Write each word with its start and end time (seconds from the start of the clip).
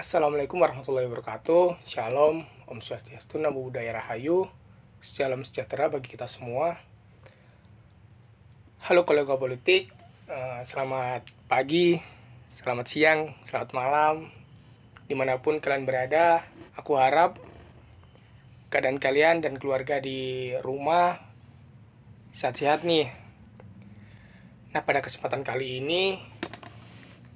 Assalamualaikum 0.00 0.64
warahmatullahi 0.64 1.12
wabarakatuh. 1.12 1.84
Shalom, 1.84 2.48
Om 2.64 2.80
Swastiastu, 2.80 3.36
Namo 3.36 3.60
Buddhaya 3.60 3.92
Rahayu. 4.00 4.48
Salam 4.96 5.44
sejahtera 5.44 5.92
bagi 5.92 6.08
kita 6.08 6.24
semua. 6.24 6.80
Halo 8.80 9.04
kolega 9.04 9.36
politik 9.36 9.92
eh, 10.24 10.60
Selamat 10.64 11.28
pagi, 11.52 12.00
selamat 12.56 12.86
siang, 12.88 13.36
selamat 13.44 13.76
malam. 13.76 14.32
Di 15.04 15.12
mana 15.12 15.36
pun 15.44 15.60
kalian 15.60 15.84
berada 15.84 16.48
Aku 16.80 16.96
harap 16.96 17.36
Keadaan 18.72 18.96
kalian 18.96 19.44
dan 19.44 19.60
keluarga 19.60 20.00
di 20.00 20.56
rumah 20.64 21.20
Sehat-sehat 22.32 22.88
nih. 22.88 23.12
Nah 24.72 24.80
pada 24.80 25.04
kesempatan 25.04 25.44
kali 25.44 25.84
ini 25.84 26.16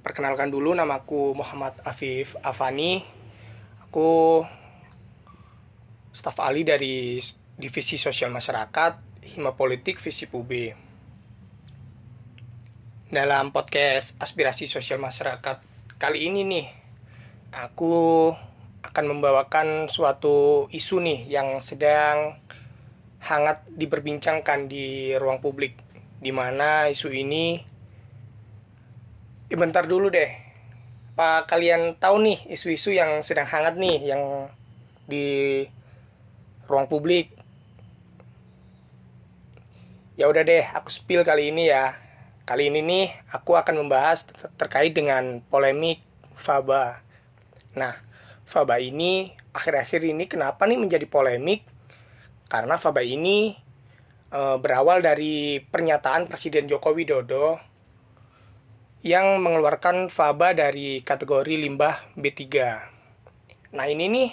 Perkenalkan 0.05 0.53
dulu 0.53 0.77
namaku 0.77 1.33
Muhammad 1.33 1.81
Afif 1.81 2.37
Afani. 2.45 3.01
Aku 3.89 4.45
staf 6.13 6.37
ahli 6.45 6.61
dari 6.61 7.17
Divisi 7.57 7.97
Sosial 7.97 8.29
Masyarakat 8.29 9.01
Hima 9.33 9.57
Politik 9.57 9.97
Visi 9.97 10.29
PUB. 10.29 10.77
Dalam 13.09 13.49
podcast 13.49 14.13
Aspirasi 14.21 14.69
Sosial 14.69 15.01
Masyarakat 15.01 15.65
kali 15.97 16.29
ini 16.29 16.45
nih, 16.45 16.69
aku 17.49 18.29
akan 18.85 19.05
membawakan 19.09 19.89
suatu 19.89 20.69
isu 20.69 21.01
nih 21.01 21.33
yang 21.33 21.57
sedang 21.65 22.37
hangat 23.25 23.65
diperbincangkan 23.73 24.69
di 24.69 25.17
ruang 25.17 25.41
publik 25.41 25.81
di 26.21 26.29
mana 26.29 26.93
isu 26.93 27.09
ini 27.09 27.73
bentar 29.53 29.85
dulu 29.85 30.09
deh. 30.09 30.33
Apa 31.15 31.45
kalian 31.47 31.95
tahu 31.95 32.25
nih 32.25 32.39
isu-isu 32.51 32.91
yang 32.91 33.21
sedang 33.21 33.45
hangat 33.47 33.77
nih 33.77 34.11
yang 34.15 34.49
di 35.05 35.61
ruang 36.65 36.89
publik? 36.89 37.31
Ya 40.17 40.25
udah 40.25 40.41
deh 40.41 40.65
aku 40.73 40.89
spill 40.89 41.21
kali 41.21 41.53
ini 41.53 41.69
ya. 41.69 41.93
Kali 42.45 42.73
ini 42.73 42.81
nih 42.81 43.05
aku 43.29 43.53
akan 43.57 43.85
membahas 43.85 44.25
ter- 44.25 44.53
terkait 44.57 44.91
dengan 44.97 45.39
polemik 45.47 46.01
faba. 46.33 47.05
Nah 47.77 47.95
faba 48.45 48.81
ini 48.81 49.33
akhir-akhir 49.55 50.03
ini 50.03 50.25
kenapa 50.27 50.65
nih 50.67 50.77
menjadi 50.77 51.05
polemik? 51.07 51.63
Karena 52.49 52.75
faba 52.81 53.01
ini 53.05 53.55
eh, 54.33 54.57
berawal 54.59 54.99
dari 55.05 55.63
pernyataan 55.63 56.27
Presiden 56.27 56.67
Joko 56.67 56.91
Widodo 56.91 57.74
yang 59.05 59.37
mengeluarkan 59.37 60.09
faba 60.09 60.57
dari 60.57 61.05
kategori 61.05 61.61
limbah 61.61 62.09
B3. 62.17 62.41
Nah, 63.77 63.85
ini 63.85 64.09
nih 64.09 64.29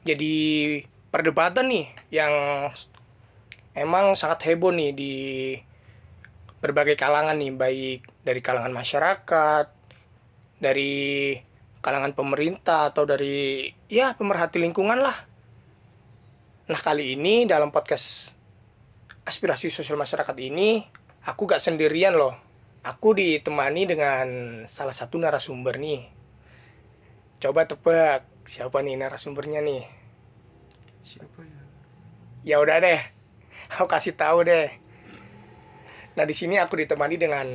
jadi 0.00 0.36
perdebatan 1.12 1.68
nih 1.68 1.92
yang 2.08 2.32
emang 3.76 4.16
sangat 4.16 4.48
heboh 4.48 4.72
nih 4.72 4.96
di 4.96 5.14
berbagai 6.64 6.96
kalangan 6.96 7.36
nih, 7.36 7.52
baik 7.52 8.00
dari 8.24 8.40
kalangan 8.40 8.72
masyarakat, 8.72 9.66
dari 10.56 11.36
kalangan 11.84 12.16
pemerintah 12.16 12.88
atau 12.88 13.04
dari 13.04 13.68
ya 13.92 14.16
pemerhati 14.16 14.56
lingkungan 14.56 15.04
lah. 15.04 15.20
Nah, 16.72 16.80
kali 16.80 17.12
ini 17.12 17.44
dalam 17.44 17.68
podcast 17.68 18.32
aspirasi 19.28 19.68
sosial 19.68 20.00
masyarakat 20.00 20.36
ini 20.40 20.80
aku 21.28 21.44
gak 21.44 21.60
sendirian 21.60 22.16
loh 22.16 22.47
aku 22.82 23.14
ditemani 23.14 23.82
dengan 23.88 24.26
salah 24.66 24.94
satu 24.94 25.18
narasumber 25.18 25.78
nih. 25.78 26.10
Coba 27.38 27.66
tebak 27.70 28.26
siapa 28.44 28.82
nih 28.82 28.98
narasumbernya 28.98 29.62
nih? 29.62 29.84
Siapa 31.02 31.40
ya? 31.46 31.60
ya 32.46 32.56
udah 32.62 32.78
deh 32.80 33.00
aku 33.72 33.86
kasih 33.86 34.16
tahu 34.16 34.48
deh. 34.48 34.72
Nah 36.16 36.24
di 36.24 36.34
sini 36.34 36.58
aku 36.58 36.80
ditemani 36.80 37.16
dengan 37.20 37.46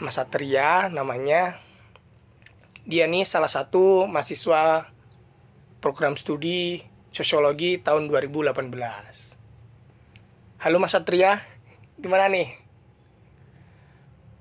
Mas 0.00 0.16
Satria 0.16 0.88
namanya. 0.88 1.60
Dia 2.84 3.08
nih 3.08 3.24
salah 3.24 3.48
satu 3.48 4.04
mahasiswa 4.08 4.92
program 5.80 6.16
studi 6.16 6.84
sosiologi 7.12 7.80
tahun 7.80 8.08
2018 8.08 9.34
halo 10.64 10.80
Mas 10.80 10.96
Satria. 10.96 11.44
Gimana 12.00 12.32
nih 12.32 12.63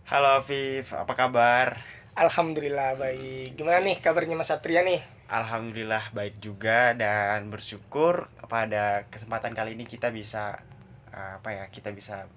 Halo 0.03 0.43
Afif, 0.43 0.91
apa 0.91 1.15
kabar? 1.15 1.79
Alhamdulillah 2.19 2.99
baik 2.99 3.55
gimana 3.55 3.79
nih 3.79 4.03
kabarnya 4.03 4.35
Mas 4.35 4.51
Satria 4.51 4.83
nih 4.83 4.99
Alhamdulillah 5.31 6.11
baik 6.11 6.43
juga 6.43 6.91
dan 6.91 7.47
bersyukur 7.47 8.27
pada 8.51 9.07
kesempatan 9.07 9.55
kali 9.55 9.79
ini 9.79 9.87
kita 9.87 10.11
bisa 10.11 10.59
eh, 11.07 11.39
apa 11.39 11.55
ya 11.55 11.63
kita 11.71 11.95
bisa 11.95 12.27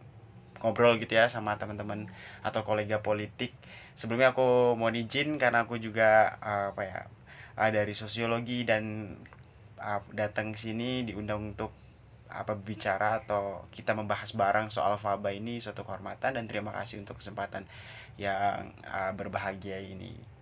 ngobrol 0.63 0.95
gitu 1.03 1.19
ya 1.19 1.27
sama 1.27 1.59
teman-teman 1.59 2.07
atau 2.47 2.63
kolega 2.63 3.03
politik. 3.03 3.51
Sebelumnya 3.99 4.31
aku 4.31 4.79
mau 4.79 4.95
izin 4.95 5.35
karena 5.35 5.67
aku 5.67 5.83
juga 5.83 6.39
eh, 6.39 6.71
apa 6.71 6.83
ya 6.87 7.01
eh, 7.59 7.71
dari 7.75 7.99
sosiologi 7.99 8.63
dan 8.63 9.11
datang 10.15 10.55
sini 10.55 11.03
diundang 11.03 11.51
untuk 11.51 11.75
apa 12.37 12.53
bicara 12.55 13.25
atau 13.25 13.65
kita 13.73 13.97
membahas 13.97 14.33
bareng 14.37 14.69
soal 14.69 15.01
faba 15.01 15.33
ini 15.33 15.59
suatu 15.59 15.83
kehormatan 15.83 16.37
dan 16.37 16.45
terima 16.45 16.73
kasih 16.77 17.01
untuk 17.01 17.19
kesempatan 17.19 17.65
yang 18.21 18.73
eh, 18.85 19.13
berbahagia 19.17 19.81
ini. 19.81 20.37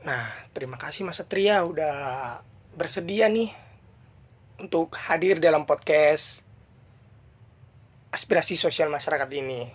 Nah, 0.00 0.32
terima 0.56 0.80
kasih 0.80 1.04
Mas 1.04 1.20
Satria 1.20 1.60
udah 1.60 2.40
bersedia 2.72 3.28
nih 3.28 3.52
untuk 4.56 4.96
hadir 4.96 5.36
dalam 5.36 5.68
podcast 5.68 6.40
aspirasi 8.08 8.56
sosial 8.56 8.88
masyarakat 8.88 9.28
ini. 9.36 9.68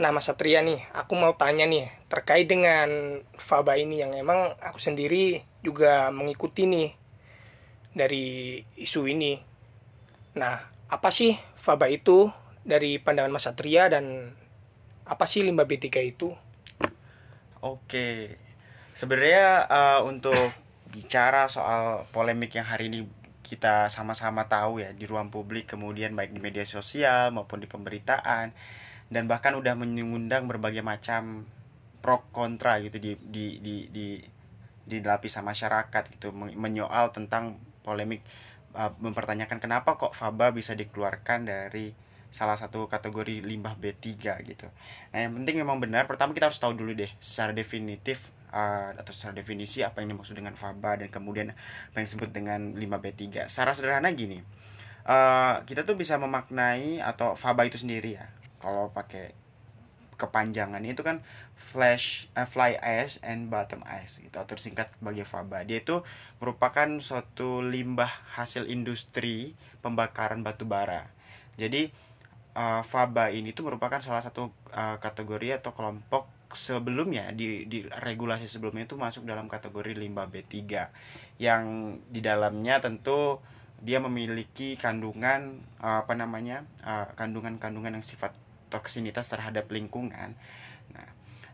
Nah, 0.00 0.08
Mas 0.16 0.24
Satria 0.24 0.64
nih, 0.64 0.80
aku 0.96 1.12
mau 1.12 1.36
tanya 1.36 1.68
nih 1.68 1.92
terkait 2.08 2.48
dengan 2.48 3.20
Faba 3.36 3.76
ini 3.76 4.00
yang 4.00 4.16
emang 4.16 4.56
aku 4.56 4.80
sendiri 4.80 5.44
juga 5.60 6.08
mengikuti 6.08 6.64
nih 6.64 6.90
dari 7.92 8.56
isu 8.80 9.04
ini. 9.12 9.51
Nah, 10.32 10.64
apa 10.88 11.08
sih 11.12 11.36
Faba 11.60 11.92
itu 11.92 12.32
dari 12.64 12.96
pandangan 12.96 13.32
Mas 13.32 13.44
Satria 13.44 13.92
dan 13.92 14.32
apa 15.04 15.24
sih 15.28 15.44
limbah 15.44 15.68
B3 15.68 16.00
itu? 16.00 16.32
Oke, 17.60 18.38
sebenarnya 18.96 19.68
eh, 19.68 20.00
untuk 20.02 20.56
bicara 20.92 21.48
soal 21.48 22.08
polemik 22.12 22.52
yang 22.56 22.68
hari 22.68 22.88
ini 22.92 23.08
kita 23.42 23.90
sama-sama 23.92 24.48
tahu 24.48 24.80
ya 24.80 24.96
di 24.96 25.04
ruang 25.04 25.28
publik, 25.28 25.68
kemudian 25.68 26.16
baik 26.16 26.32
di 26.32 26.40
media 26.40 26.64
sosial 26.64 27.34
maupun 27.34 27.60
di 27.60 27.68
pemberitaan, 27.68 28.54
dan 29.12 29.24
bahkan 29.28 29.52
udah 29.52 29.76
mengundang 29.76 30.48
berbagai 30.48 30.80
macam 30.80 31.44
pro 32.00 32.24
kontra 32.34 32.80
gitu 32.82 32.98
di 32.98 33.14
di 33.20 33.60
di 33.62 33.76
di 33.92 34.06
di 34.82 34.96
lapisan 34.98 35.46
masyarakat 35.46 36.02
gitu 36.18 36.34
men- 36.34 36.58
menyoal 36.58 37.14
tentang 37.14 37.60
polemik 37.86 38.24
eh, 38.76 38.92
mempertanyakan 39.00 39.58
kenapa 39.62 39.96
kok 40.00 40.12
faba 40.16 40.50
bisa 40.50 40.72
dikeluarkan 40.72 41.48
dari 41.48 41.92
salah 42.32 42.56
satu 42.56 42.88
kategori 42.88 43.44
limbah 43.44 43.76
B3 43.76 44.08
gitu. 44.48 44.66
Nah, 45.12 45.18
yang 45.20 45.36
penting 45.36 45.60
memang 45.60 45.78
benar. 45.78 46.08
Pertama 46.08 46.32
kita 46.32 46.48
harus 46.48 46.56
tahu 46.56 46.72
dulu 46.72 46.96
deh 46.96 47.12
secara 47.20 47.52
definitif 47.52 48.32
uh, 48.48 48.96
atau 48.96 49.12
secara 49.12 49.36
definisi 49.36 49.84
apa 49.84 50.00
yang 50.00 50.16
dimaksud 50.16 50.32
dengan 50.32 50.56
faba 50.56 50.96
dan 50.96 51.12
kemudian 51.12 51.52
apa 51.52 51.96
yang 52.00 52.08
disebut 52.08 52.32
dengan 52.32 52.72
limbah 52.72 53.04
B3. 53.04 53.52
Secara 53.52 53.76
sederhana 53.76 54.08
gini. 54.16 54.40
uh, 55.04 55.60
kita 55.68 55.84
tuh 55.84 55.98
bisa 55.98 56.16
memaknai 56.16 57.04
atau 57.04 57.36
faba 57.36 57.68
itu 57.68 57.76
sendiri 57.76 58.16
ya. 58.16 58.24
Kalau 58.56 58.88
pakai 58.96 59.36
kepanjangannya 60.22 60.94
itu 60.94 61.02
kan 61.02 61.18
flash 61.58 62.30
eh, 62.38 62.46
fly 62.46 62.78
ash 62.78 63.18
and 63.26 63.50
bottom 63.50 63.82
ash 63.82 64.22
gitu 64.22 64.38
atau 64.38 64.54
singkat 64.54 64.94
sebagai 64.94 65.26
faba. 65.26 65.66
Dia 65.66 65.82
itu 65.82 66.06
merupakan 66.38 66.86
suatu 67.02 67.58
limbah 67.58 68.10
hasil 68.38 68.70
industri 68.70 69.58
pembakaran 69.82 70.46
batu 70.46 70.62
bara. 70.62 71.10
Jadi 71.58 71.90
uh, 72.54 72.80
faba 72.86 73.34
ini 73.34 73.50
tuh 73.50 73.68
merupakan 73.68 73.98
salah 73.98 74.22
satu 74.22 74.54
uh, 74.72 74.96
kategori 75.02 75.60
atau 75.60 75.74
kelompok 75.74 76.30
sebelumnya 76.52 77.32
di 77.32 77.64
di 77.64 77.84
regulasi 77.88 78.44
sebelumnya 78.44 78.84
itu 78.84 78.96
masuk 79.00 79.24
dalam 79.24 79.48
kategori 79.48 79.96
limbah 79.96 80.28
B3 80.28 80.52
yang 81.40 81.96
di 82.12 82.20
dalamnya 82.20 82.78
tentu 82.84 83.40
dia 83.82 83.98
memiliki 83.98 84.78
kandungan 84.78 85.58
uh, 85.82 86.06
apa 86.06 86.14
namanya 86.14 86.62
uh, 86.86 87.08
kandungan-kandungan 87.18 87.98
yang 87.98 88.06
sifat 88.06 88.36
toksinitas 88.72 89.28
terhadap 89.28 89.68
lingkungan. 89.68 90.32
Nah, 90.96 91.08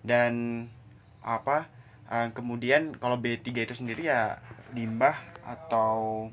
dan 0.07 0.65
apa 1.19 1.67
uh, 2.07 2.31
kemudian 2.31 2.95
kalau 2.97 3.19
B3 3.19 3.67
itu 3.67 3.75
sendiri 3.75 4.07
ya 4.07 4.39
limbah 4.71 5.19
atau 5.43 6.31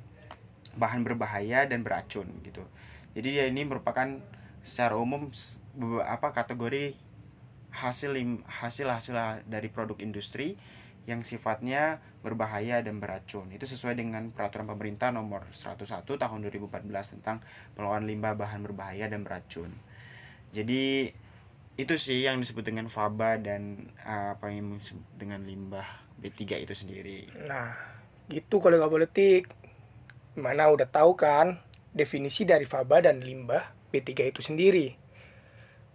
bahan 0.77 1.01
berbahaya 1.01 1.65
dan 1.65 1.81
beracun 1.81 2.27
gitu. 2.45 2.61
Jadi 3.17 3.27
dia 3.41 3.45
ini 3.47 3.63
merupakan 3.65 4.19
secara 4.61 4.99
umum 4.99 5.31
apa 6.03 6.35
kategori 6.35 6.99
hasil 7.71 8.15
hasil 8.47 8.88
hasil 8.88 9.15
dari 9.47 9.67
produk 9.71 9.99
industri 9.99 10.59
yang 11.05 11.21
sifatnya 11.21 12.01
berbahaya 12.25 12.81
dan 12.81 12.97
beracun. 12.97 13.53
Itu 13.53 13.69
sesuai 13.69 13.93
dengan 13.95 14.33
peraturan 14.33 14.65
pemerintah 14.65 15.13
nomor 15.13 15.45
101 15.53 16.01
tahun 16.01 16.39
2014 16.49 17.13
tentang 17.19 17.45
pengelolaan 17.77 18.09
limbah 18.09 18.33
bahan 18.33 18.65
berbahaya 18.65 19.05
dan 19.05 19.21
beracun. 19.21 19.69
Jadi 20.55 21.11
itu 21.75 21.93
sih 21.99 22.23
yang 22.23 22.39
disebut 22.39 22.63
dengan 22.63 22.87
faba 22.87 23.35
dan 23.35 23.91
uh, 24.07 24.39
apa 24.39 24.47
yang 24.47 24.79
disebut 24.79 25.03
dengan 25.19 25.43
limbah 25.43 25.83
B3 26.15 26.63
itu 26.63 26.71
sendiri. 26.71 27.27
Nah, 27.43 27.75
gitu 28.31 28.63
kalau 28.63 28.79
nggak 28.79 28.93
politik. 28.95 29.43
Mana 30.39 30.71
udah 30.71 30.87
tahu 30.87 31.15
kan 31.19 31.59
definisi 31.91 32.47
dari 32.47 32.63
faba 32.63 33.03
dan 33.03 33.19
limbah 33.19 33.91
B3 33.91 34.31
itu 34.31 34.39
sendiri. 34.39 34.95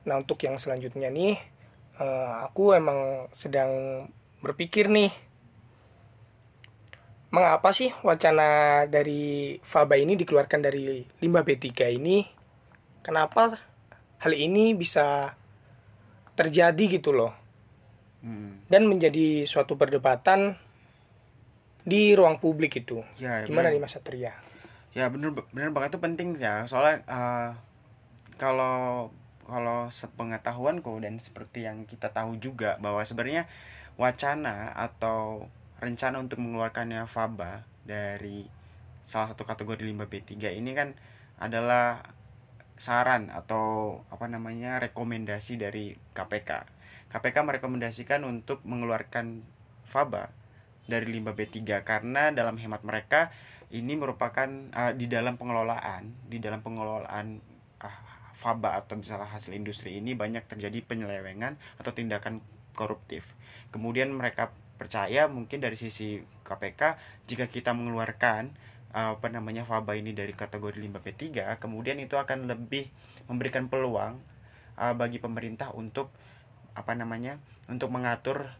Nah, 0.04 0.20
untuk 0.20 0.40
yang 0.44 0.60
selanjutnya 0.60 1.08
nih, 1.08 1.40
uh, 1.96 2.44
aku 2.44 2.76
emang 2.76 3.28
sedang 3.32 4.04
berpikir 4.40 4.88
nih 4.88 5.12
mengapa 7.30 7.70
sih 7.70 7.94
wacana 8.02 8.84
dari 8.90 9.56
faba 9.62 9.94
ini 9.94 10.18
dikeluarkan 10.18 10.60
dari 10.66 11.06
limbah 11.22 11.46
B3 11.46 11.68
ini 11.94 12.26
kenapa 13.06 13.69
hal 14.20 14.32
ini 14.32 14.72
bisa 14.72 15.34
terjadi 16.34 17.00
gitu 17.00 17.12
loh 17.12 17.32
Hmm. 18.20 18.60
dan 18.68 18.84
menjadi 18.84 19.48
suatu 19.48 19.80
perdebatan 19.80 20.52
di 21.82 22.12
ruang 22.12 22.36
publik 22.36 22.76
itu 22.76 23.00
Ya, 23.16 23.40
ya, 23.40 23.48
gimana 23.48 23.72
bener. 23.72 23.80
nih 23.80 23.82
Mas 23.82 23.96
Satria 23.96 24.36
Ya 24.92 25.08
bener 25.08 25.32
bener 25.48 25.72
banget 25.72 25.96
itu 25.96 26.00
penting 26.02 26.36
ya 26.36 26.68
soalnya 26.68 27.00
uh, 27.08 27.56
kalau 28.36 29.08
kalau 29.48 29.88
sepengetahuanku 29.88 31.00
dan 31.00 31.16
seperti 31.16 31.64
yang 31.64 31.88
kita 31.88 32.12
tahu 32.12 32.36
juga 32.36 32.76
bahwa 32.76 33.00
sebenarnya 33.00 33.48
wacana 33.96 34.76
atau 34.76 35.48
rencana 35.78 36.20
untuk 36.20 36.38
mengeluarkannya 36.38 37.08
faba 37.08 37.64
dari 37.82 38.44
salah 39.00 39.32
satu 39.32 39.48
kategori 39.48 39.80
limbah 39.80 40.06
B3 40.06 40.28
ini 40.52 40.76
kan 40.76 40.92
adalah 41.36 42.04
saran 42.80 43.28
atau 43.28 44.00
apa 44.08 44.24
namanya 44.24 44.80
rekomendasi 44.80 45.60
dari 45.60 45.92
KPK. 46.16 46.64
KPK 47.12 47.36
merekomendasikan 47.44 48.24
untuk 48.24 48.64
mengeluarkan 48.64 49.44
faba 49.84 50.32
dari 50.88 51.12
limbah 51.12 51.36
B3 51.36 51.84
karena 51.84 52.32
dalam 52.32 52.56
hemat 52.56 52.80
mereka 52.80 53.28
ini 53.70 54.00
merupakan 54.00 54.48
uh, 54.72 54.96
di 54.96 55.06
dalam 55.06 55.36
pengelolaan 55.36 56.26
di 56.26 56.40
dalam 56.40 56.64
pengelolaan 56.64 57.38
uh, 57.84 57.98
faba 58.32 58.80
atau 58.80 58.96
misalnya 58.96 59.28
hasil 59.28 59.52
industri 59.52 60.00
ini 60.00 60.16
banyak 60.16 60.48
terjadi 60.48 60.80
penyelewengan 60.80 61.60
atau 61.76 61.92
tindakan 61.92 62.40
koruptif. 62.72 63.36
Kemudian 63.68 64.08
mereka 64.08 64.56
percaya 64.80 65.28
mungkin 65.28 65.60
dari 65.60 65.76
sisi 65.76 66.24
KPK 66.48 66.96
jika 67.28 67.44
kita 67.52 67.76
mengeluarkan 67.76 68.56
apa 68.90 69.30
namanya 69.30 69.62
faba 69.62 69.94
ini 69.94 70.10
dari 70.10 70.34
kategori 70.34 70.82
limbah 70.82 70.98
B3 70.98 71.46
kemudian 71.62 71.94
itu 72.02 72.18
akan 72.18 72.50
lebih 72.50 72.90
memberikan 73.30 73.70
peluang 73.70 74.18
uh, 74.74 74.94
bagi 74.98 75.22
pemerintah 75.22 75.70
untuk 75.70 76.10
apa 76.74 76.98
namanya 76.98 77.38
untuk 77.70 77.90
mengatur 77.94 78.50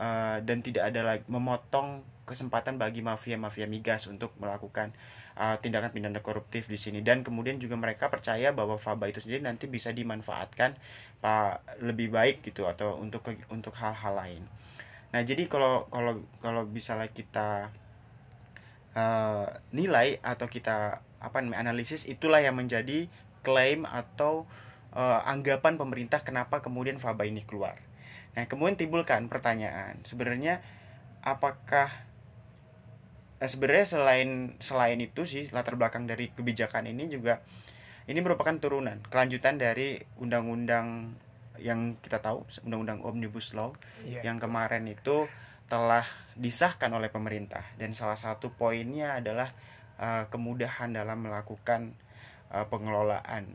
uh, 0.00 0.40
dan 0.40 0.64
tidak 0.64 0.88
ada 0.88 1.00
lagi 1.04 1.24
memotong 1.28 2.00
kesempatan 2.24 2.80
bagi 2.80 3.04
mafia-mafia 3.04 3.68
migas 3.68 4.08
untuk 4.08 4.32
melakukan 4.40 4.96
uh, 5.36 5.60
tindakan 5.60 5.92
pidana 5.92 6.24
koruptif 6.24 6.64
di 6.72 6.80
sini 6.80 7.04
dan 7.04 7.20
kemudian 7.20 7.60
juga 7.60 7.76
mereka 7.76 8.08
percaya 8.08 8.56
bahwa 8.56 8.80
faba 8.80 9.12
itu 9.12 9.20
sendiri 9.20 9.44
nanti 9.44 9.68
bisa 9.68 9.92
dimanfaatkan 9.92 10.80
pak 11.20 11.60
lebih 11.84 12.08
baik 12.08 12.40
gitu 12.40 12.64
atau 12.64 12.96
untuk 12.96 13.28
untuk 13.52 13.76
hal-hal 13.76 14.16
lain. 14.16 14.42
Nah 15.12 15.20
jadi 15.20 15.44
kalau 15.46 15.84
kalau 15.92 16.24
kalau 16.40 16.64
misalnya 16.64 17.12
kita 17.12 17.68
uh, 18.94 19.46
nilai 19.70 20.18
atau 20.22 20.46
kita 20.48 21.02
apa 21.20 21.36
namanya 21.40 21.70
analisis 21.70 22.06
itulah 22.06 22.40
yang 22.40 22.56
menjadi 22.56 23.06
klaim 23.44 23.84
atau 23.84 24.48
uh, 24.94 25.20
anggapan 25.28 25.76
pemerintah 25.76 26.24
kenapa 26.24 26.64
kemudian 26.64 26.96
faba 26.96 27.26
ini 27.28 27.44
keluar. 27.44 27.78
Nah 28.34 28.46
kemudian 28.50 28.74
timbulkan 28.74 29.30
pertanyaan 29.30 30.02
sebenarnya 30.02 30.58
apakah 31.22 31.88
eh, 33.40 33.48
sebenarnya 33.48 33.86
selain 33.86 34.30
selain 34.58 34.98
itu 35.00 35.24
sih 35.24 35.48
latar 35.54 35.78
belakang 35.78 36.04
dari 36.04 36.30
kebijakan 36.34 36.90
ini 36.90 37.08
juga 37.08 37.40
ini 38.04 38.20
merupakan 38.20 38.52
turunan 38.60 39.00
kelanjutan 39.08 39.56
dari 39.56 39.96
undang-undang 40.20 41.16
yang 41.56 41.96
kita 42.02 42.18
tahu 42.20 42.44
undang-undang 42.66 43.00
omnibus 43.06 43.54
law 43.54 43.72
Iya. 44.04 44.26
yang 44.26 44.42
kemarin 44.42 44.84
itu 44.90 45.30
telah 45.68 46.04
disahkan 46.34 46.90
oleh 46.92 47.08
pemerintah 47.08 47.64
dan 47.80 47.96
salah 47.96 48.18
satu 48.18 48.52
poinnya 48.52 49.16
adalah 49.16 49.54
uh, 49.96 50.28
kemudahan 50.28 50.92
dalam 50.92 51.24
melakukan 51.24 51.94
uh, 52.52 52.66
pengelolaan 52.68 53.48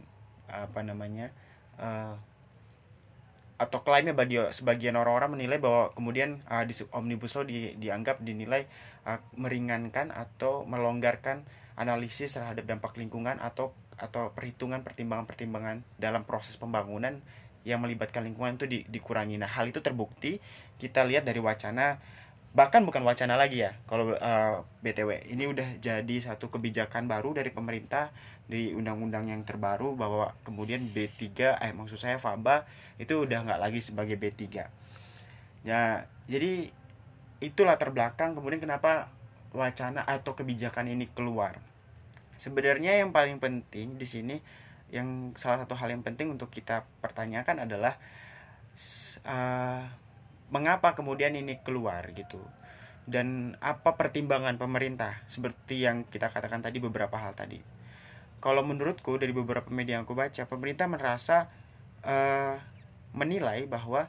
apa 0.49 0.81
namanya 0.81 1.29
uh, 1.77 2.17
atau 3.59 3.83
klaimnya 3.83 4.15
bagi 4.15 4.39
sebagian 4.55 4.95
orang-orang 4.95 5.35
menilai 5.35 5.59
bahwa 5.59 5.91
kemudian 5.91 6.39
uh, 6.47 6.63
di 6.63 6.71
omnibus 6.95 7.35
law 7.35 7.43
di, 7.43 7.75
dianggap 7.75 8.23
dinilai 8.23 8.65
uh, 9.03 9.19
meringankan 9.35 10.15
atau 10.15 10.63
melonggarkan 10.63 11.43
analisis 11.75 12.39
terhadap 12.39 12.63
dampak 12.63 12.95
lingkungan 12.95 13.35
atau 13.43 13.75
atau 13.99 14.31
perhitungan 14.31 14.79
pertimbangan-pertimbangan 14.79 15.83
dalam 15.99 16.23
proses 16.23 16.55
pembangunan 16.55 17.19
yang 17.67 17.83
melibatkan 17.83 18.23
lingkungan 18.23 18.55
itu 18.55 18.65
di- 18.65 18.85
dikurangi. 18.87 19.35
Nah, 19.35 19.51
hal 19.51 19.67
itu 19.67 19.83
terbukti 19.83 20.39
kita 20.81 21.05
lihat 21.05 21.27
dari 21.27 21.43
wacana 21.43 21.99
bahkan 22.49 22.81
bukan 22.81 23.05
wacana 23.05 23.37
lagi 23.37 23.61
ya 23.61 23.77
kalau 23.85 24.17
uh, 24.17 24.65
BTW 24.81 25.29
ini 25.29 25.45
udah 25.45 25.77
jadi 25.77 26.15
satu 26.17 26.49
kebijakan 26.49 27.05
baru 27.05 27.37
dari 27.37 27.53
pemerintah 27.53 28.09
di 28.49 28.73
undang-undang 28.73 29.29
yang 29.29 29.45
terbaru 29.45 29.93
bahwa 29.93 30.33
kemudian 30.41 30.81
B3 30.89 31.61
eh 31.61 31.71
maksud 31.77 32.01
saya 32.01 32.17
Faba 32.17 32.65
itu 32.97 33.21
udah 33.21 33.45
nggak 33.45 33.61
lagi 33.61 33.85
sebagai 33.85 34.17
B3 34.17 34.65
ya 35.61 36.09
jadi 36.25 36.73
itu 37.39 37.61
latar 37.63 37.93
belakang 37.93 38.33
kemudian 38.33 38.57
kenapa 38.57 39.13
wacana 39.53 40.05
atau 40.05 40.37
kebijakan 40.37 40.91
ini 40.91 41.09
keluar. 41.09 41.57
Sebenarnya 42.39 43.01
yang 43.01 43.11
paling 43.11 43.41
penting 43.41 43.99
di 43.99 44.07
sini 44.07 44.35
yang 44.89 45.37
salah 45.37 45.65
satu 45.65 45.77
hal 45.77 45.93
yang 45.93 46.01
penting 46.01 46.33
untuk 46.33 46.49
kita 46.49 46.85
pertanyakan 47.03 47.67
adalah 47.69 47.97
uh, 49.27 49.85
mengapa 50.49 50.97
kemudian 50.97 51.33
ini 51.37 51.61
keluar 51.61 52.09
gitu. 52.13 52.41
Dan 53.09 53.57
apa 53.61 53.97
pertimbangan 53.97 54.61
pemerintah? 54.61 55.25
Seperti 55.25 55.85
yang 55.85 56.05
kita 56.05 56.29
katakan 56.29 56.61
tadi 56.61 56.77
beberapa 56.77 57.17
hal 57.17 57.33
tadi. 57.33 57.57
Kalau 58.39 58.61
menurutku 58.61 59.17
dari 59.17 59.33
beberapa 59.33 59.67
media 59.73 59.97
yang 59.99 60.05
aku 60.05 60.13
baca 60.13 60.45
pemerintah 60.45 60.85
merasa 60.85 61.49
eh, 62.05 62.55
menilai 63.13 63.65
bahwa 63.65 64.05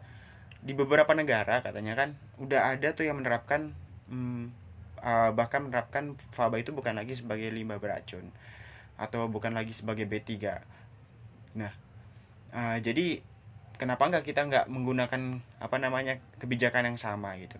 di 0.60 0.76
beberapa 0.76 1.16
negara 1.16 1.64
katanya 1.64 1.96
kan 1.96 2.10
udah 2.36 2.76
ada 2.76 2.92
tuh 2.92 3.08
yang 3.08 3.16
menerapkan 3.16 3.72
hmm, 4.12 4.52
eh, 5.00 5.30
bahkan 5.32 5.64
menerapkan 5.64 6.12
faba 6.36 6.60
itu 6.60 6.76
bukan 6.76 6.92
lagi 7.00 7.16
sebagai 7.16 7.48
limbah 7.48 7.80
beracun 7.80 8.28
atau 9.00 9.24
bukan 9.32 9.56
lagi 9.56 9.72
sebagai 9.72 10.04
B3 10.04 10.28
nah 11.56 11.72
eh, 12.52 12.78
jadi 12.84 13.24
kenapa 13.80 14.12
nggak 14.12 14.28
kita 14.28 14.44
nggak 14.44 14.64
menggunakan 14.68 15.40
apa 15.56 15.76
namanya 15.80 16.20
kebijakan 16.36 16.92
yang 16.92 16.98
sama 17.00 17.32
gitu. 17.40 17.56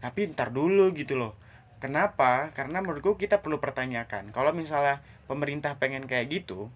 Tapi 0.00 0.32
ntar 0.32 0.48
dulu 0.56 0.96
gitu 0.96 1.20
loh. 1.20 1.36
Kenapa? 1.84 2.48
Karena 2.56 2.80
menurutku 2.80 3.20
kita 3.20 3.44
perlu 3.44 3.60
pertanyakan. 3.60 4.32
Kalau 4.32 4.56
misalnya 4.56 5.04
pemerintah 5.28 5.76
pengen 5.76 6.08
kayak 6.08 6.32
gitu 6.32 6.72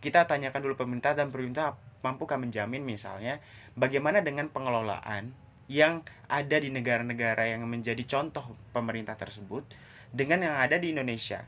kita 0.00 0.24
tanyakan 0.30 0.62
dulu 0.64 0.74
pemerintah 0.78 1.12
dan 1.12 1.28
pemerintah 1.28 1.74
mampukah 2.06 2.38
menjamin 2.38 2.86
misalnya 2.86 3.42
bagaimana 3.74 4.22
dengan 4.22 4.46
pengelolaan 4.46 5.34
yang 5.66 6.06
ada 6.30 6.56
di 6.56 6.70
negara-negara 6.70 7.50
yang 7.50 7.66
menjadi 7.66 8.00
contoh 8.06 8.56
pemerintah 8.72 9.18
tersebut 9.18 9.66
dengan 10.14 10.40
yang 10.40 10.56
ada 10.56 10.80
di 10.80 10.94
Indonesia. 10.96 11.44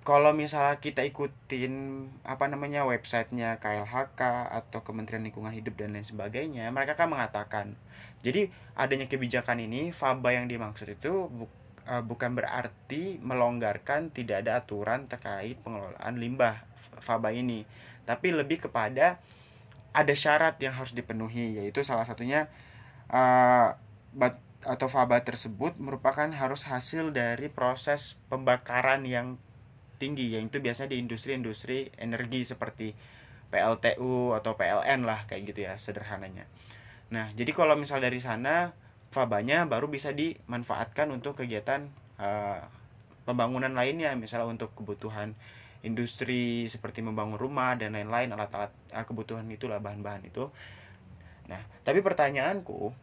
Kalau 0.00 0.32
misalnya 0.32 0.80
kita 0.80 1.04
ikutin 1.04 2.08
apa 2.24 2.48
namanya 2.48 2.88
websitenya 2.88 3.60
KLHK 3.60 4.48
atau 4.48 4.80
Kementerian 4.80 5.20
Lingkungan 5.20 5.52
Hidup 5.52 5.76
dan 5.76 5.92
lain 5.92 6.08
sebagainya, 6.08 6.72
mereka 6.72 6.96
kan 6.96 7.12
mengatakan 7.12 7.76
jadi 8.24 8.48
adanya 8.80 9.12
kebijakan 9.12 9.60
ini 9.60 9.92
faba 9.92 10.32
yang 10.32 10.48
dimaksud 10.48 10.88
itu 10.88 11.28
bu- 11.28 11.52
eh, 11.84 12.00
bukan 12.00 12.32
berarti 12.32 13.20
melonggarkan 13.20 14.08
tidak 14.08 14.48
ada 14.48 14.64
aturan 14.64 15.04
terkait 15.04 15.60
pengelolaan 15.60 16.16
limbah 16.16 16.64
faba 17.00 17.28
ini, 17.36 17.68
tapi 18.08 18.32
lebih 18.32 18.68
kepada 18.68 19.20
ada 19.92 20.14
syarat 20.16 20.56
yang 20.64 20.72
harus 20.72 20.96
dipenuhi 20.96 21.60
yaitu 21.60 21.84
salah 21.84 22.08
satunya 22.08 22.48
eh, 23.12 23.68
bat- 24.16 24.48
atau 24.64 24.88
faba 24.88 25.20
tersebut 25.24 25.76
merupakan 25.76 26.28
harus 26.32 26.64
hasil 26.68 27.12
dari 27.12 27.52
proses 27.52 28.16
pembakaran 28.32 29.04
yang 29.04 29.36
tinggi 30.00 30.32
yaitu 30.32 30.64
biasanya 30.64 30.96
di 30.96 31.04
industri-industri 31.04 31.92
energi 32.00 32.48
seperti 32.48 32.96
PLTU 33.52 34.32
atau 34.32 34.56
PLN 34.56 35.04
lah 35.04 35.28
kayak 35.28 35.52
gitu 35.52 35.68
ya 35.68 35.76
sederhananya. 35.76 36.48
Nah, 37.12 37.28
jadi 37.36 37.52
kalau 37.52 37.76
misal 37.76 38.00
dari 38.00 38.22
sana 38.22 38.72
fabanya 39.10 39.66
baru 39.66 39.90
bisa 39.90 40.14
dimanfaatkan 40.14 41.10
untuk 41.10 41.42
kegiatan 41.42 41.90
uh, 42.16 42.62
pembangunan 43.26 43.74
lainnya, 43.74 44.14
misalnya 44.14 44.46
untuk 44.46 44.72
kebutuhan 44.78 45.34
industri 45.82 46.70
seperti 46.70 47.02
membangun 47.02 47.36
rumah 47.36 47.74
dan 47.74 47.98
lain-lain 47.98 48.30
alat-alat 48.30 48.70
uh, 48.94 49.04
kebutuhan 49.04 49.44
itulah 49.50 49.82
bahan-bahan 49.82 50.22
itu. 50.24 50.46
Nah, 51.50 51.60
tapi 51.82 51.98
pertanyaanku, 51.98 52.94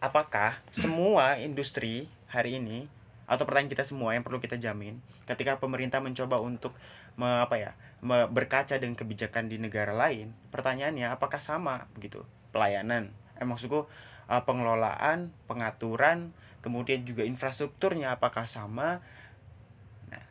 apakah 0.00 0.56
semua 0.72 1.36
industri 1.36 2.08
hari 2.32 2.56
ini 2.56 2.88
atau 3.28 3.44
pertanyaan 3.44 3.68
kita 3.68 3.84
semua 3.84 4.16
yang 4.16 4.24
perlu 4.24 4.40
kita 4.40 4.56
jamin 4.56 5.04
ketika 5.28 5.60
pemerintah 5.60 6.00
mencoba 6.00 6.40
untuk 6.40 6.72
me, 7.20 7.44
apa 7.44 7.60
ya 7.60 7.70
me, 8.00 8.24
berkaca 8.24 8.80
dengan 8.80 8.96
kebijakan 8.96 9.52
di 9.52 9.60
negara 9.60 9.92
lain 9.92 10.32
pertanyaannya 10.48 11.12
apakah 11.12 11.36
sama 11.36 11.84
begitu 11.92 12.24
pelayanan. 12.50 13.12
Eh 13.36 13.44
maksudku 13.44 13.84
uh, 14.32 14.42
pengelolaan 14.48 15.28
pengaturan 15.44 16.32
kemudian 16.64 17.04
juga 17.04 17.22
infrastrukturnya 17.28 18.16
apakah 18.16 18.48
sama? 18.48 19.04
Nah 20.08 20.24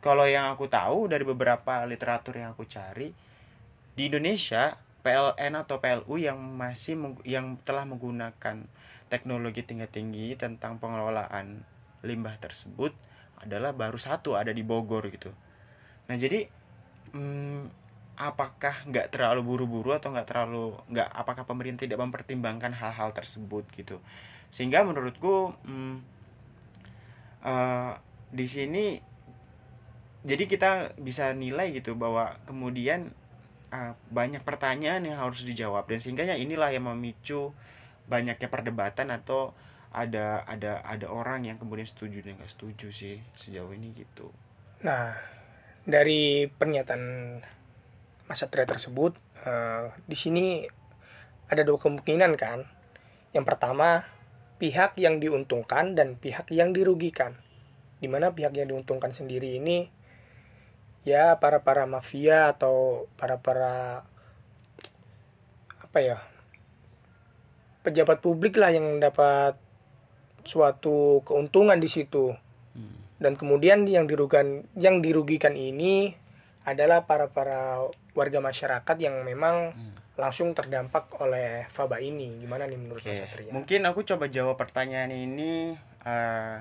kalau 0.00 0.24
yang 0.24 0.48
aku 0.48 0.72
tahu 0.72 1.12
dari 1.12 1.28
beberapa 1.28 1.84
literatur 1.84 2.40
yang 2.40 2.56
aku 2.56 2.64
cari 2.64 3.12
di 3.92 4.08
Indonesia 4.08 4.80
PLN 5.04 5.52
atau 5.56 5.80
PLU 5.80 6.16
yang 6.16 6.40
masih 6.40 6.96
yang 7.28 7.60
telah 7.64 7.84
menggunakan 7.84 8.64
teknologi 9.12 9.60
tingkat 9.64 9.92
tinggi 9.92 10.32
tentang 10.36 10.80
pengelolaan 10.80 11.64
limbah 12.04 12.36
tersebut 12.40 12.92
adalah 13.40 13.72
baru 13.72 13.96
satu 13.96 14.36
ada 14.36 14.52
di 14.52 14.60
Bogor 14.60 15.08
gitu. 15.08 15.32
Nah 16.08 16.16
jadi 16.16 16.44
hmm, 17.12 17.72
apakah 18.20 18.84
nggak 18.84 19.16
terlalu 19.16 19.40
buru-buru 19.40 19.96
atau 19.96 20.12
nggak 20.12 20.28
terlalu 20.28 20.76
nggak 20.92 21.08
apakah 21.08 21.48
pemerintah 21.48 21.88
tidak 21.88 22.00
mempertimbangkan 22.00 22.76
hal-hal 22.76 23.16
tersebut 23.16 23.64
gitu? 23.72 23.96
Sehingga 24.52 24.84
menurutku 24.84 25.56
hmm, 25.64 25.96
uh, 27.44 27.96
di 28.30 28.46
sini 28.46 29.00
jadi 30.20 30.44
kita 30.44 31.00
bisa 31.00 31.32
nilai 31.32 31.72
gitu 31.72 31.96
bahwa 31.96 32.36
kemudian 32.44 33.16
uh, 33.72 33.96
banyak 34.12 34.44
pertanyaan 34.44 35.00
yang 35.00 35.16
harus 35.16 35.48
dijawab. 35.48 35.88
Dan 35.88 36.04
sehingga 36.04 36.28
inilah 36.36 36.68
yang 36.76 36.92
memicu 36.92 37.56
banyaknya 38.04 38.52
perdebatan 38.52 39.08
atau 39.14 39.56
ada 39.90 40.46
ada 40.46 40.78
ada 40.86 41.06
orang 41.10 41.50
yang 41.50 41.58
kemudian 41.58 41.86
setuju 41.86 42.22
dan 42.22 42.38
nggak 42.38 42.50
setuju 42.50 42.94
sih 42.94 43.18
sejauh 43.34 43.74
ini 43.74 43.90
gitu. 43.94 44.30
Nah 44.86 45.18
dari 45.82 46.46
pernyataan 46.46 47.02
Mas 48.30 48.38
Satria 48.38 48.68
tersebut 48.70 49.18
uh, 49.42 49.90
di 50.06 50.14
sini 50.14 50.62
ada 51.50 51.66
dua 51.66 51.82
kemungkinan 51.82 52.38
kan. 52.38 52.70
Yang 53.34 53.44
pertama 53.46 54.06
pihak 54.62 54.94
yang 54.94 55.18
diuntungkan 55.18 55.98
dan 55.98 56.14
pihak 56.14 56.46
yang 56.54 56.70
dirugikan. 56.70 57.42
Di 57.98 58.06
mana 58.06 58.30
pihak 58.30 58.54
yang 58.54 58.70
diuntungkan 58.70 59.10
sendiri 59.10 59.58
ini 59.58 59.90
ya 61.02 61.40
para 61.40 61.64
para 61.64 61.88
mafia 61.88 62.52
atau 62.52 63.08
para 63.16 63.40
para 63.40 64.04
apa 65.80 65.98
ya 65.98 66.20
pejabat 67.80 68.20
publik 68.20 68.60
lah 68.60 68.70
yang 68.70 69.00
dapat 69.00 69.56
suatu 70.50 71.22
keuntungan 71.22 71.78
di 71.78 71.86
situ 71.86 72.34
hmm. 72.74 73.22
dan 73.22 73.38
kemudian 73.38 73.86
yang 73.86 74.10
dirugikan 74.10 74.66
yang 74.74 74.98
dirugikan 74.98 75.54
ini 75.54 76.18
adalah 76.66 77.06
para 77.06 77.30
para 77.30 77.86
warga 78.18 78.42
masyarakat 78.42 78.96
yang 78.98 79.22
memang 79.22 79.72
hmm. 79.72 80.18
langsung 80.18 80.52
terdampak 80.52 81.08
oleh 81.22 81.70
faba 81.70 82.02
ini 82.02 82.42
gimana 82.42 82.66
nih 82.66 82.78
menurut 82.78 83.00
okay. 83.00 83.14
Mas 83.14 83.22
Satria? 83.22 83.50
Mungkin 83.54 83.86
aku 83.86 84.02
coba 84.02 84.26
jawab 84.26 84.58
pertanyaan 84.58 85.14
ini 85.14 85.78
uh, 86.04 86.60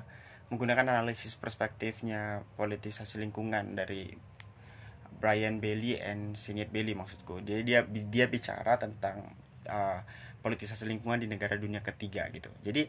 menggunakan 0.50 0.98
analisis 0.98 1.38
perspektifnya 1.38 2.46
politisasi 2.56 3.22
lingkungan 3.22 3.78
dari 3.78 4.14
Brian 5.20 5.60
Bailey 5.60 6.00
and 6.00 6.40
Sinead 6.40 6.72
Bailey 6.72 6.96
maksudku. 6.96 7.44
Dia 7.44 7.60
dia 7.62 7.84
dia 7.86 8.26
bicara 8.32 8.80
tentang 8.80 9.36
uh, 9.68 10.00
politisasi 10.40 10.88
lingkungan 10.88 11.20
di 11.20 11.28
negara 11.28 11.60
dunia 11.60 11.84
ketiga 11.84 12.32
gitu. 12.32 12.48
Jadi 12.64 12.88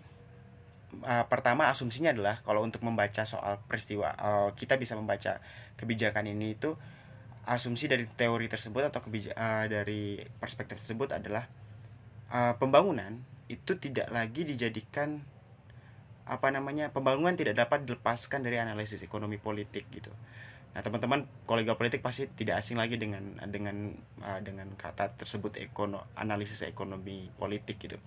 uh, 1.03 1.25
pertama 1.31 1.71
asumsinya 1.71 2.11
adalah 2.11 2.43
kalau 2.43 2.63
untuk 2.63 2.83
membaca 2.83 3.23
soal 3.23 3.63
peristiwa 3.67 4.13
uh, 4.19 4.49
kita 4.59 4.77
bisa 4.77 4.99
membaca 4.99 5.39
kebijakan 5.79 6.29
ini 6.31 6.59
itu 6.59 6.75
asumsi 7.49 7.89
dari 7.89 8.05
teori 8.05 8.47
tersebut 8.47 8.93
atau 8.93 9.01
kebija 9.01 9.33
uh, 9.35 9.67
dari 9.67 10.21
perspektif 10.39 10.83
tersebut 10.83 11.17
adalah 11.17 11.49
uh, 12.31 12.55
pembangunan 12.61 13.23
itu 13.51 13.75
tidak 13.81 14.13
lagi 14.13 14.47
dijadikan 14.47 15.25
apa 16.31 16.47
namanya 16.55 16.95
pembangunan 16.95 17.35
tidak 17.35 17.59
dapat 17.59 17.83
dilepaskan 17.83 18.47
dari 18.47 18.63
analisis 18.63 19.03
ekonomi 19.03 19.35
politik 19.35 19.91
gitu. 19.91 20.15
Nah 20.71 20.87
teman-teman 20.87 21.27
kolega 21.43 21.75
politik 21.75 22.07
pasti 22.07 22.31
tidak 22.31 22.63
asing 22.63 22.79
lagi 22.79 22.95
dengan 22.95 23.35
dengan 23.51 23.91
dengan 24.39 24.71
kata 24.79 25.19
tersebut 25.19 25.59
ekono 25.59 26.07
analisis 26.15 26.63
ekonomi 26.63 27.27
politik 27.35 27.83
gitu. 27.83 27.99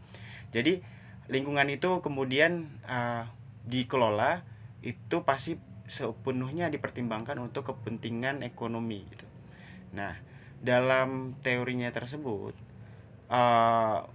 Jadi 0.55 1.02
lingkungan 1.31 1.67
itu 1.71 2.03
kemudian 2.03 2.67
uh, 2.87 3.27
dikelola 3.63 4.43
itu 4.83 5.23
pasti 5.23 5.55
sepenuhnya 5.87 6.67
dipertimbangkan 6.67 7.39
untuk 7.39 7.71
kepentingan 7.75 8.43
ekonomi 8.43 9.03
gitu. 9.07 9.27
Nah, 9.95 10.15
dalam 10.63 11.37
teorinya 11.43 11.91
tersebut 11.91 12.55
uh, 13.31 14.07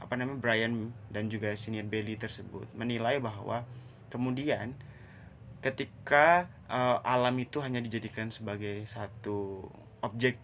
apa 0.00 0.14
namanya 0.14 0.38
Brian 0.38 0.94
dan 1.10 1.26
juga 1.26 1.56
Senior 1.58 1.88
Bailey 1.88 2.14
tersebut 2.14 2.70
menilai 2.78 3.18
bahwa 3.18 3.66
kemudian 4.12 4.76
ketika 5.64 6.46
uh, 6.70 7.02
alam 7.02 7.34
itu 7.42 7.58
hanya 7.58 7.82
dijadikan 7.82 8.30
sebagai 8.30 8.86
satu 8.86 9.66
objek 10.04 10.38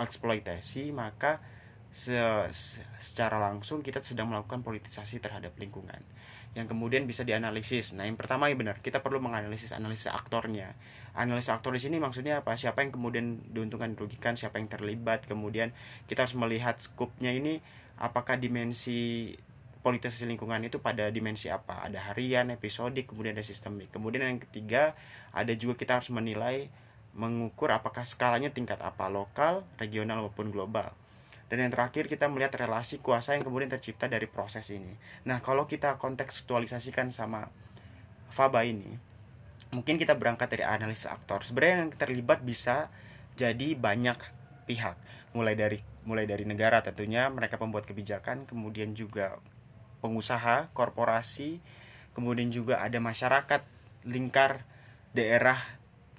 eksploitasi 0.00 0.90
maka 0.90 1.38
se 1.94 2.18
secara 2.98 3.38
langsung 3.38 3.78
kita 3.78 4.02
sedang 4.02 4.26
melakukan 4.26 4.66
politisasi 4.66 5.22
terhadap 5.22 5.54
lingkungan 5.54 6.02
yang 6.54 6.70
kemudian 6.70 7.02
bisa 7.06 7.26
dianalisis. 7.26 7.98
Nah, 7.98 8.06
yang 8.06 8.14
pertama 8.14 8.46
ya 8.46 8.54
benar, 8.54 8.78
kita 8.78 9.02
perlu 9.02 9.18
menganalisis 9.18 9.74
analisis 9.74 10.06
aktornya. 10.06 10.78
Analisis 11.14 11.50
aktor 11.50 11.74
di 11.74 11.82
sini 11.82 11.98
maksudnya 11.98 12.46
apa? 12.46 12.54
Siapa 12.54 12.82
yang 12.82 12.94
kemudian 12.94 13.42
diuntungkan 13.50 13.98
dirugikan, 13.98 14.38
siapa 14.38 14.62
yang 14.62 14.70
terlibat. 14.70 15.26
Kemudian 15.26 15.74
kita 16.06 16.26
harus 16.26 16.38
melihat 16.38 16.78
skupnya 16.78 17.34
ini 17.34 17.58
apakah 17.98 18.38
dimensi 18.38 19.34
politisasi 19.82 20.30
lingkungan 20.30 20.62
itu 20.62 20.78
pada 20.78 21.10
dimensi 21.10 21.50
apa? 21.50 21.90
Ada 21.90 22.14
harian, 22.14 22.54
episodik, 22.54 23.10
kemudian 23.10 23.34
ada 23.34 23.42
sistemik. 23.42 23.90
Kemudian 23.90 24.22
yang 24.22 24.38
ketiga, 24.38 24.94
ada 25.34 25.50
juga 25.58 25.74
kita 25.74 25.98
harus 25.98 26.10
menilai 26.14 26.70
mengukur 27.14 27.70
apakah 27.74 28.06
skalanya 28.06 28.50
tingkat 28.54 28.78
apa, 28.78 29.10
lokal, 29.10 29.66
regional 29.78 30.22
maupun 30.22 30.54
global. 30.54 30.94
Dan 31.48 31.60
yang 31.60 31.70
terakhir 31.70 32.08
kita 32.08 32.26
melihat 32.26 32.56
relasi 32.56 32.98
kuasa 32.98 33.36
yang 33.36 33.44
kemudian 33.44 33.68
tercipta 33.68 34.08
dari 34.08 34.24
proses 34.24 34.64
ini. 34.72 34.96
Nah, 35.28 35.44
kalau 35.44 35.68
kita 35.68 36.00
kontekstualisasikan 36.00 37.12
sama 37.12 37.52
Faba 38.32 38.66
ini, 38.66 38.96
mungkin 39.70 40.00
kita 40.00 40.16
berangkat 40.18 40.50
dari 40.58 40.64
analisis 40.66 41.06
aktor. 41.06 41.44
Sebenarnya 41.46 41.86
yang 41.86 41.90
terlibat 41.94 42.42
bisa 42.42 42.88
jadi 43.38 43.76
banyak 43.76 44.18
pihak, 44.64 44.96
mulai 45.36 45.54
dari 45.54 45.82
mulai 46.04 46.28
dari 46.28 46.44
negara 46.44 46.84
tentunya 46.84 47.28
mereka 47.32 47.56
pembuat 47.56 47.88
kebijakan, 47.88 48.44
kemudian 48.44 48.92
juga 48.92 49.40
pengusaha, 50.04 50.68
korporasi, 50.76 51.64
kemudian 52.12 52.52
juga 52.52 52.84
ada 52.84 53.00
masyarakat 53.00 53.64
lingkar 54.04 54.68
daerah 55.16 55.56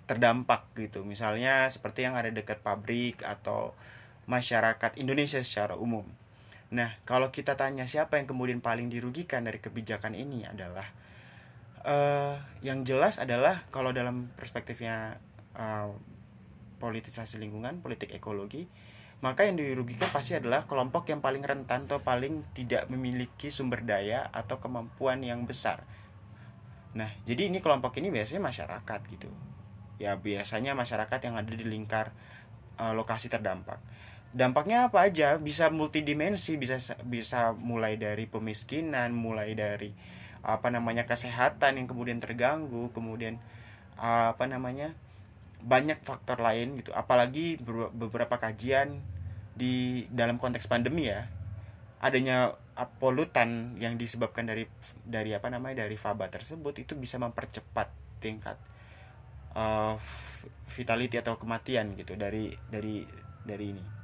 terdampak 0.10 0.74
gitu. 0.77 1.05
Misalnya 1.05 1.70
seperti 1.70 2.05
yang 2.05 2.17
ada 2.17 2.34
dekat 2.34 2.62
pabrik 2.65 3.22
atau 3.22 3.77
masyarakat 4.25 4.98
Indonesia 4.98 5.41
secara 5.41 5.77
umum. 5.77 6.05
Nah, 6.74 6.98
kalau 7.05 7.29
kita 7.29 7.53
tanya 7.53 7.86
siapa 7.86 8.17
yang 8.17 8.25
kemudian 8.25 8.60
paling 8.60 8.89
dirugikan 8.89 9.46
dari 9.46 9.62
kebijakan 9.62 10.17
ini 10.17 10.50
adalah 10.50 10.89
uh, 11.86 12.36
yang 12.65 12.82
jelas 12.82 13.22
adalah 13.22 13.70
kalau 13.70 13.94
dalam 13.94 14.34
perspektifnya 14.34 15.22
uh, 15.53 15.94
politisasi 16.82 17.38
lingkungan, 17.38 17.79
politik 17.86 18.12
ekologi, 18.17 18.65
maka 19.22 19.46
yang 19.46 19.55
dirugikan 19.62 20.10
pasti 20.10 20.36
adalah 20.36 20.65
kelompok 20.65 21.08
yang 21.13 21.22
paling 21.22 21.46
rentan 21.46 21.86
atau 21.86 22.01
paling 22.01 22.44
tidak 22.58 22.89
memiliki 22.89 23.53
sumber 23.53 23.86
daya 23.86 24.27
atau 24.34 24.58
kemampuan 24.58 25.22
yang 25.22 25.46
besar. 25.46 25.86
Nah, 26.98 27.13
jadi 27.29 27.48
ini 27.53 27.62
kelompok 27.62 27.96
ini 28.01 28.10
biasanya 28.10 28.41
masyarakat 28.41 29.00
gitu. 29.13 29.29
Ya 30.01 30.17
biasanya 30.20 30.75
masyarakat 30.75 31.20
yang 31.24 31.39
ada 31.39 31.53
di 31.53 31.63
lingkar 31.63 32.12
uh, 32.82 32.91
lokasi 32.91 33.32
terdampak 33.32 33.79
dampaknya 34.35 34.91
apa 34.91 35.07
aja? 35.07 35.39
Bisa 35.39 35.71
multidimensi 35.71 36.59
bisa 36.59 36.75
bisa 37.07 37.55
mulai 37.55 37.95
dari 37.95 38.27
pemiskinan 38.27 39.15
mulai 39.15 39.55
dari 39.55 39.95
apa 40.45 40.69
namanya 40.69 41.07
kesehatan 41.09 41.79
yang 41.81 41.87
kemudian 41.89 42.21
terganggu 42.21 42.93
kemudian 42.93 43.41
apa 43.97 44.45
namanya 44.45 44.93
banyak 45.63 46.03
faktor 46.03 46.43
lain 46.43 46.75
gitu. 46.83 46.91
Apalagi 46.91 47.57
beberapa 47.95 48.35
kajian 48.35 48.99
di 49.55 50.03
dalam 50.11 50.35
konteks 50.35 50.67
pandemi 50.67 51.07
ya 51.07 51.31
adanya 52.03 52.59
polutan 52.99 53.79
yang 53.79 53.95
disebabkan 53.95 54.43
dari 54.43 54.67
dari 55.07 55.31
apa 55.31 55.47
namanya 55.47 55.87
dari 55.87 55.95
faba 55.95 56.27
tersebut 56.27 56.75
itu 56.83 56.93
bisa 56.99 57.15
mempercepat 57.15 57.87
tingkat 58.19 58.59
uh, 59.55 59.95
vitality 60.67 61.15
atau 61.23 61.39
kematian 61.39 61.95
gitu 61.95 62.19
dari 62.19 62.51
dari 62.67 63.07
dari 63.47 63.65
ini 63.71 63.94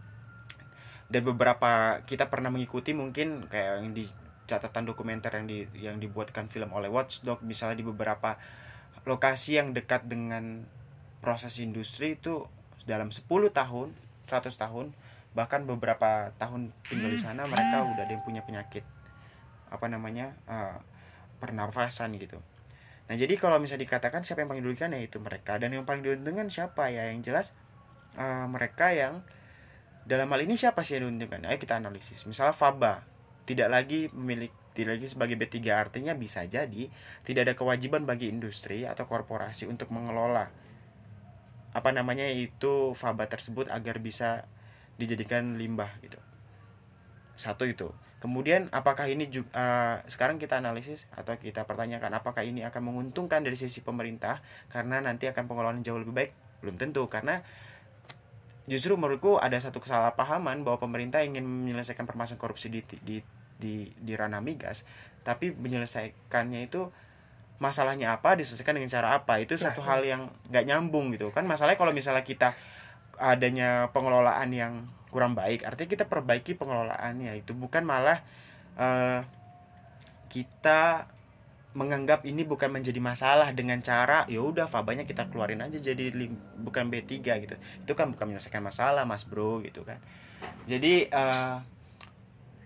dan 1.12 1.22
beberapa 1.28 2.00
kita 2.08 2.32
pernah 2.32 2.48
mengikuti 2.48 2.96
mungkin 2.96 3.52
kayak 3.52 3.84
yang 3.84 3.92
di 3.92 4.08
catatan 4.48 4.88
dokumenter 4.88 5.32
yang 5.36 5.48
di 5.48 5.60
yang 5.76 5.98
dibuatkan 6.00 6.48
film 6.48 6.72
oleh 6.72 6.88
Watchdog 6.88 7.44
misalnya 7.44 7.80
di 7.80 7.86
beberapa 7.86 8.40
lokasi 9.04 9.60
yang 9.60 9.76
dekat 9.76 10.08
dengan 10.08 10.64
proses 11.20 11.60
industri 11.60 12.16
itu 12.16 12.48
dalam 12.88 13.12
10 13.12 13.28
tahun 13.28 13.88
100 14.28 14.56
tahun 14.56 14.96
bahkan 15.32 15.64
beberapa 15.64 16.32
tahun 16.40 16.76
tinggal 16.88 17.12
di 17.12 17.20
sana 17.20 17.48
mereka 17.48 17.88
udah 17.88 18.04
ada 18.04 18.12
yang 18.12 18.24
punya 18.24 18.44
penyakit 18.44 18.84
apa 19.72 19.88
namanya 19.88 20.36
uh, 20.52 20.80
pernafasan 21.40 22.12
gitu. 22.20 22.40
Nah 23.08 23.16
jadi 23.16 23.40
kalau 23.40 23.60
misalnya 23.60 23.88
dikatakan 23.88 24.28
siapa 24.28 24.44
yang 24.44 24.52
paling 24.52 24.64
dirugikan? 24.64 24.92
Ya 24.92 25.00
itu 25.00 25.18
mereka. 25.24 25.56
Dan 25.56 25.72
yang 25.72 25.88
paling 25.88 26.04
diuntungkan 26.04 26.52
siapa? 26.52 26.92
Ya 26.92 27.08
yang 27.08 27.24
jelas 27.24 27.56
uh, 28.20 28.46
mereka 28.52 28.92
yang 28.92 29.24
dalam 30.06 30.28
hal 30.34 30.42
ini 30.44 30.58
siapa 30.58 30.82
sih 30.82 30.98
yang 30.98 31.10
diuntungkan? 31.10 31.46
Ayo 31.46 31.58
kita 31.62 31.78
analisis. 31.78 32.26
Misalnya 32.26 32.56
Faba 32.56 33.06
tidak 33.46 33.70
lagi 33.70 34.08
memiliki 34.14 34.54
tidak 34.72 35.00
lagi 35.00 35.08
sebagai 35.12 35.36
B3 35.36 35.58
artinya 35.76 36.16
bisa 36.16 36.48
jadi 36.48 36.88
tidak 37.28 37.42
ada 37.44 37.54
kewajiban 37.60 38.08
bagi 38.08 38.32
industri 38.32 38.88
atau 38.88 39.04
korporasi 39.04 39.68
untuk 39.68 39.92
mengelola 39.92 40.48
apa 41.72 41.90
namanya 41.96 42.28
itu 42.28 42.92
faba 42.96 43.28
tersebut 43.32 43.72
agar 43.72 44.00
bisa 44.04 44.48
dijadikan 45.00 45.56
limbah 45.56 45.92
gitu. 46.04 46.20
Satu 47.40 47.64
itu. 47.64 47.92
Kemudian 48.22 48.70
apakah 48.70 49.10
ini 49.10 49.34
juga 49.34 49.50
uh, 49.58 49.96
sekarang 50.06 50.38
kita 50.38 50.62
analisis 50.62 51.10
atau 51.16 51.34
kita 51.42 51.66
pertanyakan 51.66 52.14
apakah 52.22 52.46
ini 52.46 52.62
akan 52.62 52.92
menguntungkan 52.92 53.42
dari 53.42 53.58
sisi 53.58 53.82
pemerintah 53.82 54.46
karena 54.70 55.02
nanti 55.02 55.26
akan 55.26 55.50
pengelolaan 55.50 55.82
jauh 55.82 55.98
lebih 55.98 56.14
baik? 56.14 56.32
Belum 56.62 56.78
tentu 56.78 57.08
karena 57.10 57.42
justru 58.70 58.94
menurutku 58.98 59.42
ada 59.42 59.58
satu 59.58 59.82
kesalahpahaman 59.82 60.62
bahwa 60.62 60.78
pemerintah 60.78 61.22
ingin 61.26 61.46
menyelesaikan 61.46 62.06
permasalahan 62.06 62.42
korupsi 62.42 62.70
di 62.70 62.82
di 63.02 63.18
di, 63.62 63.94
di 63.94 64.14
ranah 64.18 64.42
migas 64.42 64.82
tapi 65.22 65.54
menyelesaikannya 65.54 66.66
itu 66.66 66.90
masalahnya 67.62 68.18
apa 68.18 68.34
diselesaikan 68.34 68.74
dengan 68.74 68.90
cara 68.90 69.22
apa? 69.22 69.38
Itu 69.38 69.54
satu 69.54 69.86
hal 69.86 70.02
yang 70.02 70.34
nggak 70.50 70.66
nyambung 70.66 71.14
gitu 71.14 71.30
kan. 71.30 71.46
Masalahnya 71.46 71.78
kalau 71.78 71.94
misalnya 71.94 72.26
kita 72.26 72.58
adanya 73.22 73.94
pengelolaan 73.94 74.50
yang 74.50 74.74
kurang 75.14 75.38
baik 75.38 75.62
artinya 75.62 75.90
kita 75.94 76.06
perbaiki 76.10 76.58
pengelolaannya. 76.58 77.38
Itu 77.38 77.54
bukan 77.54 77.86
malah 77.86 78.26
uh, 78.82 79.22
kita 80.34 81.06
menganggap 81.72 82.28
ini 82.28 82.44
bukan 82.44 82.68
menjadi 82.68 83.00
masalah 83.00 83.56
dengan 83.56 83.80
cara 83.80 84.28
ya 84.28 84.44
udah 84.44 84.68
fabanya 84.68 85.08
kita 85.08 85.32
keluarin 85.32 85.64
aja 85.64 85.80
jadi 85.80 86.12
bukan 86.60 86.92
B3 86.92 87.12
gitu. 87.24 87.56
Itu 87.84 87.94
kan 87.96 88.12
bukan 88.12 88.32
menyelesaikan 88.32 88.60
masalah 88.60 89.08
mas 89.08 89.24
bro 89.24 89.64
gitu 89.64 89.88
kan. 89.88 90.04
Jadi 90.68 91.08
uh, 91.12 91.64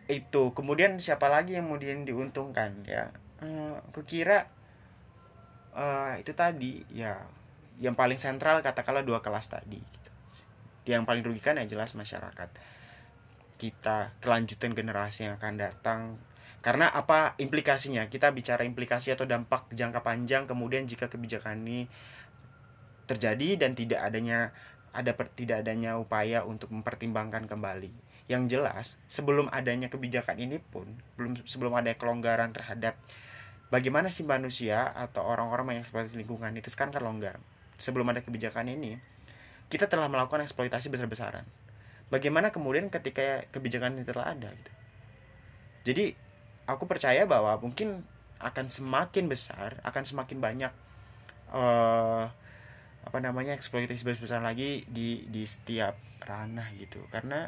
itu. 0.10 0.54
Kemudian 0.58 0.98
siapa 0.98 1.30
lagi 1.30 1.54
yang 1.54 1.70
kemudian 1.70 2.02
diuntungkan 2.06 2.82
ya? 2.90 3.14
Uh, 3.42 3.78
aku 3.94 4.02
kira 4.10 4.50
uh, 5.78 6.18
itu 6.18 6.34
tadi 6.34 6.82
ya. 6.90 7.22
Yang 7.78 7.96
paling 8.00 8.18
sentral 8.18 8.64
katakanlah 8.64 9.04
dua 9.04 9.20
kelas 9.20 9.52
tadi 9.52 9.78
gitu. 9.84 10.12
yang 10.86 11.02
paling 11.02 11.26
rugikan 11.26 11.58
ya 11.58 11.66
jelas 11.66 11.98
masyarakat 11.98 12.46
kita 13.56 14.12
kelanjutan 14.20 14.76
generasi 14.76 15.28
yang 15.28 15.40
akan 15.40 15.56
datang 15.56 16.00
karena 16.66 16.90
apa 16.90 17.38
implikasinya? 17.38 18.10
Kita 18.10 18.34
bicara 18.34 18.66
implikasi 18.66 19.14
atau 19.14 19.30
dampak 19.30 19.70
jangka 19.70 20.02
panjang 20.02 20.50
kemudian 20.50 20.90
jika 20.90 21.14
kebijakan 21.14 21.62
ini 21.62 21.86
terjadi 23.06 23.62
dan 23.62 23.78
tidak 23.78 24.02
adanya 24.02 24.50
ada 24.90 25.14
per, 25.14 25.30
tidak 25.30 25.62
adanya 25.62 26.02
upaya 26.02 26.42
untuk 26.42 26.74
mempertimbangkan 26.74 27.46
kembali. 27.46 27.94
Yang 28.26 28.58
jelas, 28.58 28.86
sebelum 29.06 29.46
adanya 29.54 29.94
kebijakan 29.94 30.42
ini 30.42 30.58
pun 30.58 30.90
belum 31.22 31.46
sebelum 31.46 31.70
ada 31.78 31.94
kelonggaran 31.94 32.50
terhadap 32.50 32.98
bagaimana 33.70 34.10
sih 34.10 34.26
manusia 34.26 34.90
atau 34.90 35.22
orang-orang 35.22 35.78
yang 35.78 35.86
eksploitasi 35.86 36.18
lingkungan 36.18 36.50
itu 36.58 36.74
sekarang 36.74 36.98
kan 36.98 37.06
longgar. 37.06 37.38
Sebelum 37.78 38.10
ada 38.10 38.26
kebijakan 38.26 38.74
ini, 38.74 38.98
kita 39.70 39.86
telah 39.86 40.10
melakukan 40.10 40.42
eksploitasi 40.42 40.90
besar-besaran. 40.90 41.46
Bagaimana 42.10 42.50
kemudian 42.50 42.90
ketika 42.90 43.46
kebijakan 43.54 44.02
ini 44.02 44.04
telah 44.10 44.34
ada 44.34 44.50
gitu. 44.50 44.72
Jadi 45.86 46.25
aku 46.66 46.90
percaya 46.90 47.24
bahwa 47.30 47.58
mungkin 47.62 48.04
akan 48.42 48.68
semakin 48.68 49.26
besar, 49.32 49.80
akan 49.82 50.04
semakin 50.04 50.38
banyak 50.44 50.74
uh, 51.54 52.28
apa 53.06 53.18
namanya 53.22 53.54
eksploitasi 53.54 54.02
besar 54.02 54.42
lagi 54.42 54.84
di 54.90 55.26
di 55.30 55.46
setiap 55.46 55.96
ranah 56.26 56.74
gitu. 56.76 57.06
Karena 57.14 57.48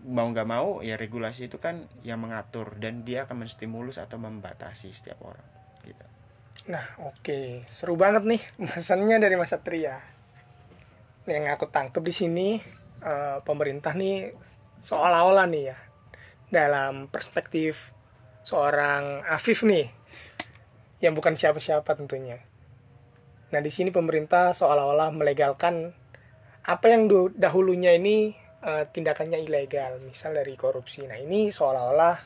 mau 0.00 0.24
nggak 0.28 0.48
mau 0.48 0.80
ya 0.80 0.96
regulasi 0.96 1.52
itu 1.52 1.60
kan 1.60 1.84
yang 2.00 2.24
mengatur 2.24 2.76
dan 2.80 3.04
dia 3.04 3.28
akan 3.28 3.44
menstimulus 3.44 4.00
atau 4.00 4.16
membatasi 4.16 4.92
setiap 4.92 5.20
orang 5.24 5.44
gitu. 5.84 6.06
Nah, 6.72 6.84
oke. 7.04 7.20
Okay. 7.24 7.46
Seru 7.68 7.96
banget 7.96 8.24
nih 8.24 8.42
pesannya 8.68 9.16
dari 9.20 9.36
Mas 9.36 9.52
Satria. 9.52 10.00
Yang 11.28 11.52
aku 11.56 11.66
tangkap 11.68 12.00
di 12.00 12.14
sini 12.16 12.48
uh, 13.04 13.44
pemerintah 13.44 13.92
nih 13.92 14.32
seolah-olah 14.80 15.44
nih 15.52 15.64
ya 15.68 15.89
dalam 16.50 17.06
perspektif 17.06 17.94
seorang 18.42 19.22
Afif 19.24 19.62
nih 19.62 19.88
yang 21.00 21.16
bukan 21.16 21.38
siapa-siapa 21.38 21.96
tentunya. 21.96 22.42
Nah, 23.50 23.60
di 23.62 23.70
sini 23.72 23.90
pemerintah 23.90 24.54
seolah-olah 24.54 25.10
melegalkan 25.10 25.90
apa 26.66 26.86
yang 26.92 27.08
dahulunya 27.34 27.96
ini 27.96 28.36
uh, 28.62 28.86
tindakannya 28.86 29.40
ilegal, 29.42 29.98
misal 30.04 30.36
dari 30.36 30.54
korupsi. 30.54 31.08
Nah, 31.08 31.18
ini 31.18 31.50
seolah-olah 31.50 32.16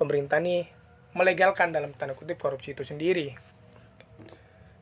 pemerintah 0.00 0.40
nih 0.40 0.66
melegalkan 1.14 1.70
dalam 1.70 1.94
tanda 1.94 2.16
kutip 2.18 2.40
korupsi 2.40 2.74
itu 2.74 2.82
sendiri. 2.82 3.34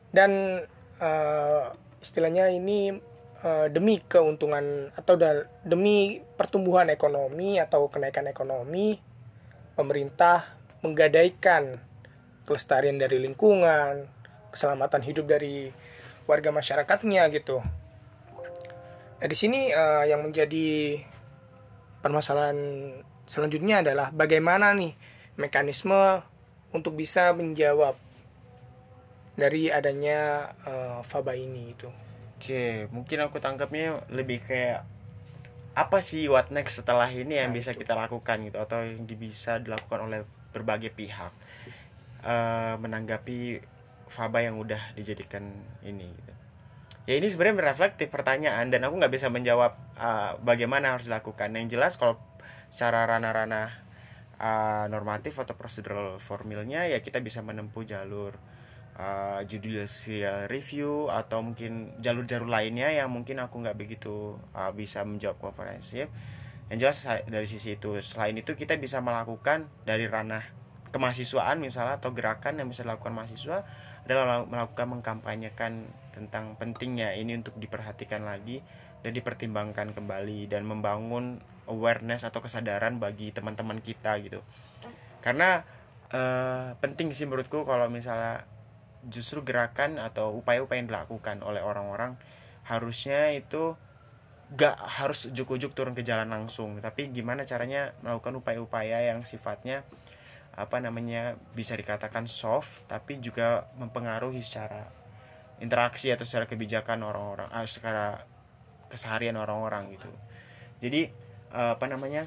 Dan 0.09 0.63
uh, 0.97 1.63
istilahnya 2.01 2.49
ini 2.49 2.95
Eh, 3.37 3.69
demi 3.69 4.01
keuntungan 4.01 4.89
atau 4.97 5.13
demi 5.61 6.25
pertumbuhan 6.41 6.89
ekonomi 6.89 7.61
atau 7.61 7.85
kenaikan 7.85 8.25
ekonomi 8.25 8.97
pemerintah 9.77 10.57
menggadaikan 10.81 11.77
kelestarian 12.49 12.97
dari 12.97 13.21
lingkungan 13.21 14.09
keselamatan 14.49 15.05
hidup 15.05 15.29
dari 15.29 15.69
warga 16.25 16.49
masyarakatnya 16.49 17.29
gitu. 17.29 17.61
Nah 19.21 19.27
di 19.29 19.37
sini 19.37 19.69
uh, 19.69 20.01
yang 20.09 20.25
menjadi 20.25 20.97
permasalahan 22.01 22.57
selanjutnya 23.29 23.85
adalah 23.85 24.09
bagaimana 24.17 24.73
nih 24.73 24.97
mekanisme 25.37 26.25
untuk 26.73 26.97
bisa 26.97 27.37
menjawab 27.37 28.01
dari 29.37 29.69
adanya 29.69 30.49
uh, 30.65 31.05
faba 31.05 31.37
ini 31.37 31.77
gitu 31.77 32.06
Oke, 32.37 32.85
mungkin 32.93 33.17
aku 33.25 33.41
tangkapnya 33.41 34.05
lebih 34.13 34.45
kayak 34.45 34.85
apa 35.73 35.97
sih 36.05 36.29
what 36.29 36.53
next 36.53 36.81
setelah 36.81 37.09
ini 37.09 37.37
yang 37.37 37.49
nah, 37.49 37.57
bisa 37.57 37.73
itu. 37.73 37.81
kita 37.81 37.97
lakukan 37.97 38.45
gitu 38.45 38.57
atau 38.61 38.81
yang 38.81 39.05
bisa 39.05 39.61
dilakukan 39.61 40.09
oleh 40.09 40.25
berbagai 40.49 40.89
pihak 40.89 41.33
uh, 42.25 42.77
menanggapi 42.81 43.61
faba 44.09 44.45
yang 44.45 44.57
udah 44.61 44.93
dijadikan 44.93 45.49
ini 45.81 46.13
gitu. 46.13 46.33
Ya 47.09 47.13
ini 47.17 47.25
sebenarnya 47.29 47.65
bereflektif 47.65 48.09
pertanyaan 48.13 48.69
dan 48.69 48.85
aku 48.85 49.01
nggak 49.01 49.13
bisa 49.13 49.33
menjawab 49.33 49.73
uh, 49.97 50.37
bagaimana 50.41 50.93
harus 50.93 51.09
dilakukan. 51.09 51.53
Yang 51.57 51.77
jelas 51.77 51.93
kalau 51.97 52.21
secara 52.69 53.09
ranah-ranah 53.09 53.69
uh, 54.37 54.85
normatif 54.93 55.37
atau 55.41 55.57
procedural 55.57 56.21
formilnya 56.21 56.85
ya 56.85 57.01
kita 57.01 57.17
bisa 57.21 57.41
menempuh 57.41 57.81
jalur 57.85 58.37
uh, 58.97 59.41
judicial 59.45 60.49
review 60.49 61.07
atau 61.07 61.45
mungkin 61.45 61.95
jalur-jalur 62.01 62.49
lainnya 62.49 62.89
yang 62.91 63.13
mungkin 63.13 63.37
aku 63.39 63.61
nggak 63.61 63.77
begitu 63.77 64.35
uh, 64.57 64.73
bisa 64.73 65.05
menjawab 65.05 65.37
komprehensif. 65.37 66.09
Yang 66.67 66.79
jelas 66.83 66.97
dari 67.29 67.47
sisi 67.47 67.79
itu 67.79 67.95
selain 68.03 68.35
itu 68.35 68.51
kita 68.57 68.75
bisa 68.75 68.99
melakukan 68.99 69.71
dari 69.87 70.09
ranah 70.09 70.43
kemahasiswaan 70.91 71.63
misalnya 71.63 71.99
atau 71.99 72.11
gerakan 72.11 72.59
yang 72.59 72.67
bisa 72.67 72.83
dilakukan 72.83 73.15
mahasiswa 73.15 73.63
adalah 74.07 74.43
melakukan 74.47 74.87
mengkampanyekan 74.99 75.87
tentang 76.15 76.55
pentingnya 76.55 77.13
ini 77.15 77.39
untuk 77.39 77.55
diperhatikan 77.59 78.23
lagi 78.23 78.63
dan 79.03 79.11
dipertimbangkan 79.13 79.93
kembali 79.93 80.49
dan 80.49 80.63
membangun 80.63 81.43
awareness 81.67 82.23
atau 82.23 82.39
kesadaran 82.39 82.97
bagi 82.97 83.35
teman-teman 83.35 83.83
kita 83.83 84.15
gitu. 84.23 84.41
Karena 85.19 85.61
uh, 86.11 86.73
penting 86.79 87.11
sih 87.11 87.27
menurutku 87.27 87.67
kalau 87.67 87.91
misalnya 87.91 88.47
justru 89.07 89.43
gerakan 89.43 89.97
atau 89.97 90.35
upaya-upaya 90.35 90.83
yang 90.83 90.89
dilakukan 90.91 91.41
oleh 91.43 91.63
orang-orang 91.63 92.19
harusnya 92.67 93.31
itu 93.31 93.79
gak 94.55 94.79
harus 94.79 95.27
ujuk-ujuk 95.27 95.75
turun 95.75 95.95
ke 95.95 96.03
jalan 96.03 96.31
langsung 96.31 96.79
tapi 96.79 97.11
gimana 97.11 97.43
caranya 97.43 97.91
melakukan 97.99 98.39
upaya-upaya 98.39 99.11
yang 99.11 99.27
sifatnya 99.27 99.83
apa 100.57 100.81
namanya 100.81 101.35
bisa 101.53 101.75
dikatakan 101.75 102.25
soft 102.25 102.83
tapi 102.87 103.19
juga 103.19 103.67
mempengaruhi 103.75 104.39
secara 104.41 104.89
interaksi 105.61 106.09
atau 106.09 106.25
secara 106.25 106.49
kebijakan 106.49 107.05
orang-orang 107.05 107.49
ah, 107.53 107.65
secara 107.65 108.25
keseharian 108.87 109.37
orang-orang 109.37 109.93
gitu. 109.93 110.09
Jadi 110.81 111.01
eh, 111.53 111.71
apa 111.77 111.85
namanya 111.85 112.25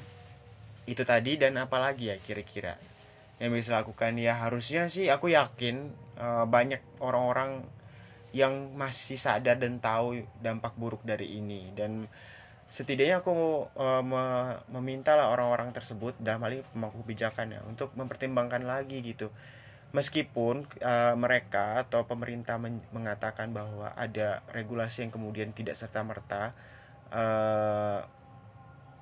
itu 0.87 1.03
tadi 1.03 1.35
dan 1.35 1.59
apalagi 1.59 2.11
ya 2.11 2.15
kira-kira 2.17 2.75
yang 3.41 3.57
bisa 3.57 3.81
lakukan 3.81 4.13
ya 4.21 4.37
harusnya 4.37 4.85
sih 4.85 5.09
aku 5.09 5.33
yakin 5.33 5.89
eh, 6.21 6.45
banyak 6.45 7.01
orang-orang 7.01 7.65
yang 8.31 8.71
masih 8.75 9.19
sadar 9.19 9.59
dan 9.59 9.79
tahu 9.83 10.23
dampak 10.39 10.75
buruk 10.79 11.03
dari 11.03 11.39
ini. 11.39 11.71
Dan 11.75 12.07
setidaknya 12.71 13.19
aku 13.19 13.67
uh, 13.75 13.99
me 13.99 14.55
meminta 14.71 15.19
lah 15.19 15.27
orang-orang 15.27 15.75
tersebut 15.75 16.15
dalam 16.23 16.39
hal 16.47 16.51
ini 16.59 16.63
pemangku 16.71 17.03
kebijakan 17.03 17.59
ya 17.59 17.61
untuk 17.67 17.91
mempertimbangkan 17.99 18.63
lagi 18.63 19.03
gitu. 19.03 19.27
Meskipun 19.91 20.63
uh, 20.79 21.15
mereka 21.19 21.83
atau 21.83 22.07
pemerintah 22.07 22.55
men 22.55 22.79
mengatakan 22.95 23.51
bahwa 23.51 23.91
ada 23.99 24.39
regulasi 24.55 25.03
yang 25.03 25.11
kemudian 25.11 25.51
tidak 25.51 25.75
serta 25.75 25.99
merta 25.99 26.55
uh, 27.11 27.99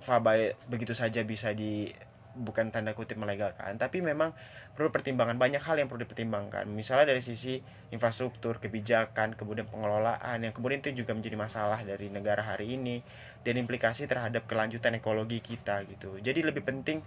faba 0.02 0.58
begitu 0.66 0.98
saja 0.98 1.22
bisa 1.22 1.54
di 1.54 1.94
bukan 2.40 2.72
tanda 2.72 2.96
kutip 2.96 3.20
melegalkan 3.20 3.76
tapi 3.76 4.00
memang 4.00 4.32
perlu 4.74 4.96
pertimbangan 4.96 5.36
banyak 5.36 5.60
hal 5.60 5.76
yang 5.76 5.92
perlu 5.92 6.08
dipertimbangkan. 6.08 6.64
Misalnya 6.72 7.12
dari 7.12 7.20
sisi 7.20 7.60
infrastruktur 7.92 8.64
kebijakan 8.64 9.36
kemudian 9.36 9.68
pengelolaan 9.68 10.40
yang 10.40 10.56
kemudian 10.56 10.80
itu 10.80 11.04
juga 11.04 11.12
menjadi 11.12 11.36
masalah 11.36 11.84
dari 11.84 12.08
negara 12.08 12.40
hari 12.40 12.80
ini 12.80 13.04
dan 13.44 13.60
implikasi 13.60 14.08
terhadap 14.08 14.48
kelanjutan 14.48 14.96
ekologi 14.96 15.44
kita 15.44 15.84
gitu. 15.92 16.16
Jadi 16.24 16.40
lebih 16.48 16.64
penting 16.64 17.04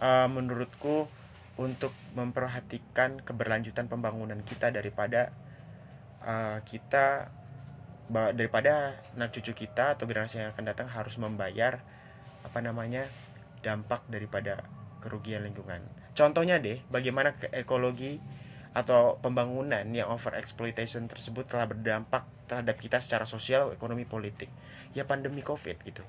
uh, 0.00 0.28
menurutku 0.28 1.04
untuk 1.56 1.92
memperhatikan 2.12 3.20
keberlanjutan 3.24 3.88
pembangunan 3.88 4.40
kita 4.44 4.68
daripada 4.72 5.32
uh, 6.24 6.60
kita 6.64 7.32
daripada 8.06 9.02
anak 9.18 9.34
cucu 9.34 9.66
kita 9.66 9.98
atau 9.98 10.06
generasi 10.06 10.38
yang 10.38 10.54
akan 10.54 10.64
datang 10.64 10.86
harus 10.86 11.18
membayar 11.18 11.82
apa 12.46 12.62
namanya 12.62 13.02
dampak 13.64 14.04
daripada 14.10 14.64
kerugian 15.00 15.46
lingkungan. 15.46 15.84
Contohnya 16.16 16.56
deh, 16.56 16.80
bagaimana 16.88 17.36
ke 17.36 17.52
ekologi 17.52 18.18
atau 18.76 19.16
pembangunan 19.24 19.84
yang 19.88 20.12
over 20.12 20.36
exploitation 20.36 21.08
tersebut 21.08 21.48
telah 21.48 21.64
berdampak 21.64 22.28
terhadap 22.44 22.76
kita 22.76 23.00
secara 23.00 23.24
sosial, 23.24 23.72
ekonomi, 23.72 24.04
politik. 24.04 24.52
Ya 24.92 25.08
pandemi 25.08 25.40
Covid 25.40 25.80
gitu. 25.80 26.04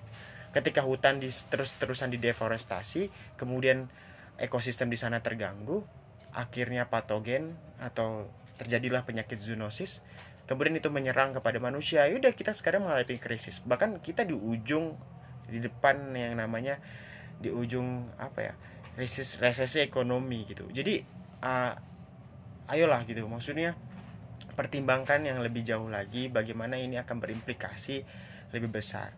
Ketika 0.52 0.84
hutan 0.84 1.20
di, 1.24 1.28
terus-terusan 1.28 2.12
dideforestasi, 2.12 3.12
kemudian 3.40 3.88
ekosistem 4.36 4.92
di 4.92 5.00
sana 5.00 5.24
terganggu, 5.24 5.84
akhirnya 6.36 6.88
patogen 6.88 7.56
atau 7.80 8.28
terjadilah 8.60 9.06
penyakit 9.06 9.40
zoonosis, 9.40 10.02
kemudian 10.50 10.76
itu 10.80 10.90
menyerang 10.90 11.36
kepada 11.36 11.60
manusia. 11.60 12.08
Yaudah 12.08 12.34
kita 12.34 12.52
sekarang 12.52 12.88
mengalami 12.88 13.20
krisis. 13.20 13.64
Bahkan 13.64 14.04
kita 14.04 14.24
di 14.28 14.34
ujung 14.34 14.96
di 15.48 15.64
depan 15.64 16.12
yang 16.16 16.36
namanya 16.36 16.80
di 17.38 17.54
ujung 17.54 18.10
apa 18.18 18.40
ya 18.42 18.54
resesi 18.98 19.38
resesi 19.38 19.78
ekonomi 19.86 20.44
gitu. 20.50 20.66
Jadi 20.74 21.00
uh, 21.46 21.74
ayolah 22.68 23.06
gitu 23.06 23.24
maksudnya 23.30 23.78
pertimbangkan 24.58 25.22
yang 25.22 25.40
lebih 25.46 25.62
jauh 25.62 25.86
lagi 25.86 26.34
bagaimana 26.34 26.82
ini 26.82 26.98
akan 26.98 27.22
berimplikasi 27.22 28.02
lebih 28.52 28.74
besar. 28.74 29.14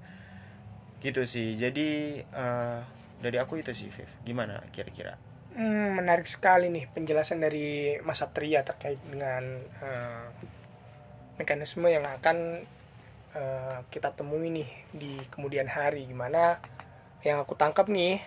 Gitu 0.99 1.23
sih. 1.23 1.55
Jadi 1.55 2.19
uh, 2.35 2.83
dari 3.23 3.39
aku 3.39 3.63
itu 3.63 3.71
sih 3.71 3.87
Viv. 3.87 4.11
Gimana 4.27 4.59
kira-kira? 4.75 5.15
Hmm, 5.55 5.95
menarik 5.95 6.27
sekali 6.27 6.67
nih 6.67 6.91
penjelasan 6.91 7.39
dari 7.39 7.97
Mas 8.03 8.19
Satria 8.19 8.67
terkait 8.67 8.99
dengan 9.07 9.63
uh, 9.79 10.27
mekanisme 11.39 11.87
yang 11.87 12.03
akan 12.03 12.67
uh, 13.31 13.79
kita 13.87 14.11
temui 14.11 14.51
nih 14.51 14.69
di 14.91 15.19
kemudian 15.31 15.71
hari. 15.71 16.03
Gimana 16.03 16.59
yang 17.23 17.43
aku 17.43 17.55
tangkap 17.55 17.91
nih 17.91 18.23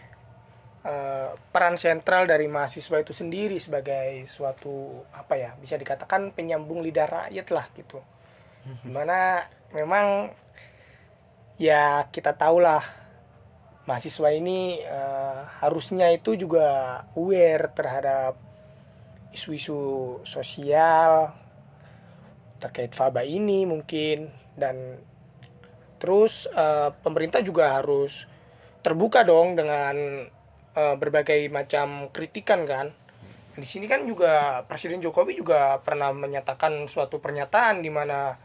uh, 0.84 1.32
peran 1.50 1.80
sentral 1.80 2.28
dari 2.28 2.44
mahasiswa 2.50 3.00
itu 3.00 3.16
sendiri 3.16 3.56
sebagai 3.56 4.26
suatu 4.28 5.06
apa 5.16 5.38
ya 5.38 5.50
bisa 5.56 5.80
dikatakan 5.80 6.34
penyambung 6.36 6.84
lidah 6.84 7.08
rakyat 7.08 7.46
lah 7.50 7.66
gitu. 7.78 7.98
Di 8.62 8.90
mana 8.94 9.42
memang 9.74 10.30
ya 11.58 12.06
kita 12.14 12.36
tahulah 12.38 12.82
mahasiswa 13.88 14.28
ini 14.30 14.78
uh, 14.86 15.50
harusnya 15.58 16.14
itu 16.14 16.38
juga 16.38 17.02
aware 17.18 17.74
terhadap 17.74 18.38
isu-isu 19.34 20.20
sosial 20.22 21.34
terkait 22.62 22.94
faba 22.94 23.26
ini 23.26 23.66
mungkin. 23.66 24.30
Dan 24.54 25.00
terus 25.98 26.46
uh, 26.52 26.94
pemerintah 27.02 27.40
juga 27.42 27.72
harus 27.74 28.30
terbuka 28.82 29.22
dong 29.22 29.54
dengan 29.54 30.26
uh, 30.74 30.94
berbagai 30.98 31.48
macam 31.48 32.10
kritikan 32.10 32.66
kan? 32.66 32.90
Di 33.52 33.66
sini 33.68 33.86
kan 33.86 34.04
juga 34.08 34.64
Presiden 34.66 35.00
Jokowi 35.00 35.38
juga 35.38 35.78
pernah 35.80 36.10
menyatakan 36.10 36.88
suatu 36.88 37.22
pernyataan 37.22 37.84
di 37.84 37.90
mana 37.92 38.36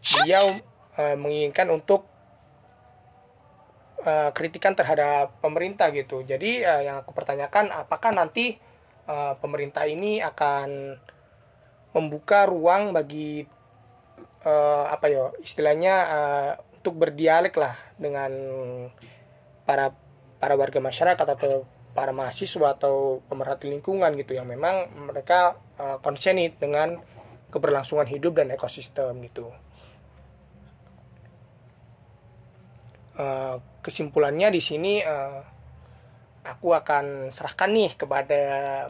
beliau 0.00 0.56
uh, 0.96 1.16
menginginkan 1.16 1.68
untuk 1.72 2.06
uh, 4.04 4.30
kritikan 4.32 4.76
terhadap 4.76 5.36
pemerintah 5.40 5.88
gitu. 5.92 6.22
Jadi 6.24 6.64
uh, 6.64 6.82
yang 6.84 6.96
aku 7.02 7.12
pertanyakan 7.12 7.72
apakah 7.72 8.12
nanti 8.12 8.56
uh, 9.08 9.36
pemerintah 9.40 9.84
ini 9.88 10.20
akan 10.20 10.96
membuka 11.90 12.46
ruang 12.46 12.94
bagi 12.94 13.42
uh, 14.46 14.84
apa 14.88 15.06
ya 15.10 15.24
istilahnya 15.42 15.94
uh, 16.06 16.50
untuk 16.80 16.96
berdialek 16.96 17.54
lah 17.60 17.76
dengan 18.00 18.32
para 19.70 19.94
para 20.42 20.58
warga 20.58 20.82
masyarakat 20.82 21.22
atau 21.22 21.62
para 21.94 22.10
mahasiswa 22.10 22.74
atau 22.74 23.22
pemerhati 23.30 23.70
lingkungan 23.70 24.18
gitu 24.18 24.34
yang 24.34 24.50
memang 24.50 24.90
mereka 24.98 25.62
uh, 25.78 26.02
dengan 26.58 26.98
keberlangsungan 27.54 28.10
hidup 28.10 28.42
dan 28.42 28.50
ekosistem 28.50 29.14
gitu. 29.30 29.54
Uh, 33.14 33.62
kesimpulannya 33.78 34.50
di 34.50 34.58
sini 34.58 35.06
uh, 35.06 35.44
aku 36.42 36.74
akan 36.74 37.30
serahkan 37.30 37.70
nih 37.70 37.94
kepada 37.94 38.40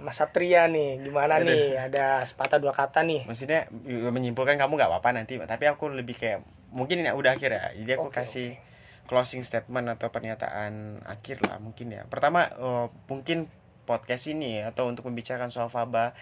Mas 0.00 0.16
Satria 0.16 0.64
nih 0.70 1.02
gimana 1.02 1.42
Aduh. 1.42 1.50
nih 1.50 1.76
ada 1.90 2.22
sepatah 2.22 2.62
dua 2.62 2.70
kata 2.70 3.02
nih 3.02 3.26
maksudnya 3.26 3.66
menyimpulkan 3.90 4.54
kamu 4.54 4.78
nggak 4.78 4.86
apa-apa 4.86 5.18
nanti 5.18 5.34
tapi 5.34 5.66
aku 5.66 5.90
lebih 5.90 6.14
kayak 6.14 6.46
mungkin 6.70 7.02
ini 7.02 7.10
udah 7.10 7.34
akhir 7.34 7.50
ya 7.50 7.64
jadi 7.74 7.90
aku 7.98 8.06
okay, 8.06 8.22
kasih 8.22 8.48
okay 8.54 8.69
closing 9.10 9.42
statement 9.42 9.90
atau 9.90 10.06
pernyataan 10.14 11.02
akhir 11.02 11.42
lah 11.42 11.58
mungkin 11.58 11.90
ya. 11.90 12.06
Pertama 12.06 12.46
uh, 12.62 12.86
mungkin 13.10 13.50
podcast 13.82 14.30
ini 14.30 14.62
atau 14.62 14.86
untuk 14.86 15.10
membicarakan 15.10 15.50
soal 15.50 15.66
faba 15.66 16.14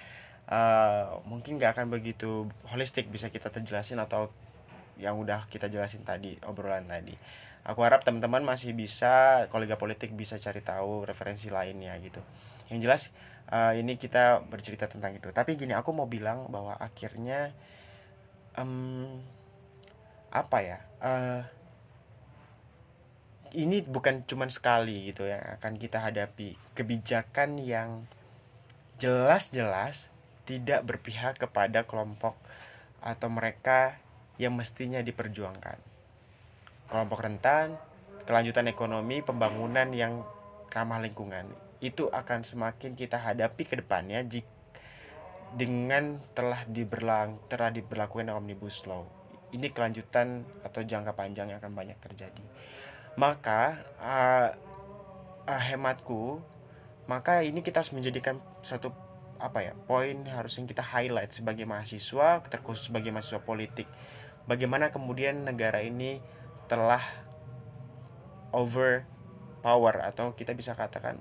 uh, 0.48 1.20
mungkin 1.28 1.60
nggak 1.60 1.76
akan 1.76 1.92
begitu 1.92 2.48
holistik 2.72 3.12
bisa 3.12 3.28
kita 3.28 3.52
terjelasin 3.52 4.00
atau 4.00 4.32
yang 4.96 5.20
udah 5.20 5.44
kita 5.52 5.68
jelasin 5.68 6.00
tadi 6.00 6.40
obrolan 6.48 6.88
tadi. 6.88 7.12
Aku 7.68 7.84
harap 7.84 8.08
teman-teman 8.08 8.40
masih 8.40 8.72
bisa 8.72 9.44
kolega 9.52 9.76
politik 9.76 10.16
bisa 10.16 10.40
cari 10.40 10.64
tahu 10.64 11.04
referensi 11.04 11.52
lainnya 11.52 11.92
gitu. 12.00 12.24
Yang 12.72 12.78
jelas 12.80 13.02
uh, 13.52 13.76
ini 13.76 14.00
kita 14.00 14.48
bercerita 14.48 14.88
tentang 14.88 15.12
itu. 15.12 15.28
Tapi 15.28 15.60
gini 15.60 15.76
aku 15.76 15.92
mau 15.92 16.08
bilang 16.08 16.48
bahwa 16.48 16.72
akhirnya 16.80 17.52
um, 18.56 19.20
apa 20.32 20.58
ya 20.64 20.78
uh, 21.04 21.57
ini 23.52 23.84
bukan 23.84 24.24
cuma 24.28 24.48
sekali 24.48 25.12
gitu 25.12 25.28
yang 25.28 25.40
akan 25.60 25.80
kita 25.80 26.02
hadapi. 26.02 26.58
Kebijakan 26.76 27.60
yang 27.60 28.04
jelas-jelas 28.98 30.10
tidak 30.44 30.84
berpihak 30.84 31.38
kepada 31.38 31.84
kelompok 31.84 32.34
atau 32.98 33.28
mereka 33.30 34.00
yang 34.40 34.56
mestinya 34.56 34.98
diperjuangkan. 35.04 35.78
Kelompok 36.88 37.20
rentan 37.20 37.76
kelanjutan 38.28 38.68
ekonomi 38.68 39.24
pembangunan 39.24 39.88
yang 39.92 40.20
ramah 40.68 41.00
lingkungan. 41.00 41.48
Itu 41.80 42.12
akan 42.12 42.44
semakin 42.44 42.92
kita 42.92 43.16
hadapi 43.16 43.64
ke 43.64 43.80
depannya 43.80 44.20
dengan 45.56 46.20
telah 46.36 46.68
diberlang 46.68 47.40
telah 47.48 47.72
diberlakukan 47.72 48.28
omnibus 48.32 48.84
law. 48.84 49.08
Ini 49.48 49.72
kelanjutan 49.72 50.44
atau 50.60 50.84
jangka 50.84 51.16
panjang 51.16 51.48
yang 51.48 51.60
akan 51.60 51.72
banyak 51.72 51.96
terjadi 52.04 52.44
maka 53.18 53.82
uh, 53.98 54.54
uh, 55.50 55.62
hematku 55.66 56.38
maka 57.10 57.42
ini 57.42 57.66
kita 57.66 57.82
harus 57.82 57.90
menjadikan 57.90 58.38
satu 58.62 58.94
apa 59.42 59.62
ya 59.62 59.72
poin 59.90 60.26
harus 60.30 60.54
yang 60.58 60.70
kita 60.70 60.82
highlight 60.82 61.34
sebagai 61.34 61.66
mahasiswa 61.66 62.42
terkhusus 62.46 62.90
sebagai 62.90 63.10
mahasiswa 63.10 63.42
politik. 63.42 63.90
Bagaimana 64.46 64.94
kemudian 64.94 65.46
negara 65.46 65.82
ini 65.82 66.22
telah 66.70 67.02
over 68.54 69.02
power 69.64 70.04
atau 70.04 70.36
kita 70.36 70.54
bisa 70.54 70.78
katakan 70.78 71.18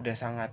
udah 0.00 0.16
sangat 0.16 0.50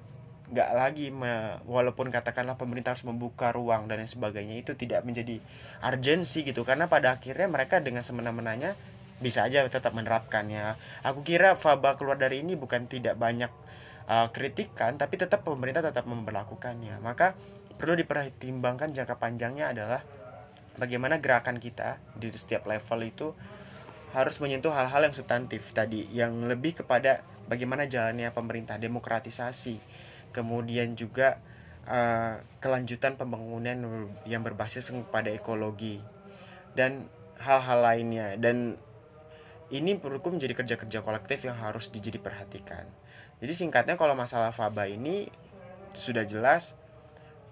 nggak 0.53 0.69
lagi 0.75 1.07
me, 1.09 1.57
walaupun 1.65 2.11
katakanlah 2.11 2.59
pemerintah 2.59 2.93
harus 2.93 3.07
membuka 3.07 3.49
ruang 3.55 3.87
dan 3.87 4.03
lain 4.03 4.11
sebagainya 4.11 4.59
itu 4.59 4.75
tidak 4.75 5.01
menjadi 5.07 5.39
urgensi 5.81 6.43
gitu. 6.43 6.67
Karena 6.67 6.91
pada 6.91 7.15
akhirnya 7.15 7.47
mereka 7.47 7.79
dengan 7.79 8.03
semena-menanya 8.03 8.75
bisa 9.23 9.47
aja 9.47 9.63
tetap 9.63 9.95
menerapkannya. 9.95 10.75
Aku 11.07 11.23
kira 11.23 11.55
faba 11.55 11.95
keluar 11.95 12.19
dari 12.19 12.43
ini 12.43 12.59
bukan 12.59 12.91
tidak 12.91 13.15
banyak 13.15 13.49
uh, 14.11 14.27
kritikan 14.35 14.99
tapi 14.99 15.15
tetap 15.15 15.47
pemerintah 15.47 15.79
tetap 15.79 16.03
memperlakukannya. 16.03 16.99
Maka 16.99 17.39
perlu 17.79 17.95
dipertimbangkan 17.95 18.91
jangka 18.91 19.15
panjangnya 19.17 19.71
adalah 19.71 20.03
bagaimana 20.75 21.23
gerakan 21.23 21.57
kita 21.63 22.01
di 22.19 22.29
setiap 22.35 22.67
level 22.67 22.99
itu 23.07 23.27
harus 24.13 24.37
menyentuh 24.37 24.69
hal-hal 24.69 25.09
yang 25.09 25.15
substantif 25.17 25.73
tadi 25.73 26.05
yang 26.13 26.45
lebih 26.45 26.85
kepada 26.85 27.25
bagaimana 27.49 27.89
jalannya 27.89 28.29
pemerintah 28.29 28.77
demokratisasi. 28.77 29.81
Kemudian 30.33 30.93
juga 30.97 31.41
uh, 31.89 32.41
kelanjutan 32.61 33.17
pembangunan 33.17 34.09
yang 34.25 34.41
berbasis 34.41 34.93
pada 35.09 35.29
ekologi 35.29 36.01
dan 36.77 37.09
hal-hal 37.41 37.79
lainnya. 37.81 38.37
Dan 38.37 38.77
ini 39.73 39.97
menurutku 39.97 40.29
menjadi 40.29 40.53
kerja-kerja 40.53 41.01
kolektif 41.01 41.49
yang 41.49 41.57
harus 41.57 41.89
dijadi 41.89 42.21
perhatikan. 42.21 42.85
Jadi 43.41 43.53
singkatnya 43.57 43.97
kalau 43.97 44.13
masalah 44.13 44.53
faba 44.53 44.85
ini 44.85 45.33
sudah 45.97 46.21
jelas 46.29 46.77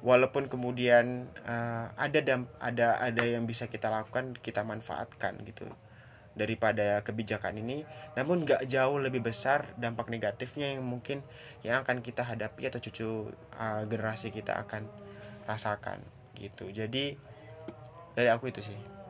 walaupun 0.06 0.46
kemudian 0.46 1.30
uh, 1.46 1.90
ada 1.98 2.20
dam 2.22 2.46
ada 2.62 2.98
ada 3.02 3.24
yang 3.26 3.50
bisa 3.50 3.66
kita 3.66 3.90
lakukan 3.90 4.38
kita 4.38 4.62
manfaatkan 4.62 5.42
gitu 5.50 5.66
daripada 6.38 7.02
kebijakan 7.02 7.58
ini. 7.58 7.90
Namun 8.14 8.46
nggak 8.46 8.70
jauh 8.70 9.02
lebih 9.02 9.26
besar 9.26 9.74
dampak 9.82 10.14
negatifnya 10.14 10.78
yang 10.78 10.86
mungkin 10.86 11.26
yang 11.66 11.82
akan 11.82 12.06
kita 12.06 12.22
hadapi 12.22 12.70
atau 12.70 12.78
cucu 12.78 13.34
uh, 13.58 13.84
generasi 13.90 14.30
kita 14.30 14.62
akan 14.62 14.86
rasakan 15.50 16.06
gitu. 16.38 16.70
Jadi 16.70 17.18
dari 18.14 18.30
aku 18.30 18.54
itu 18.54 18.62
sih 18.62 19.01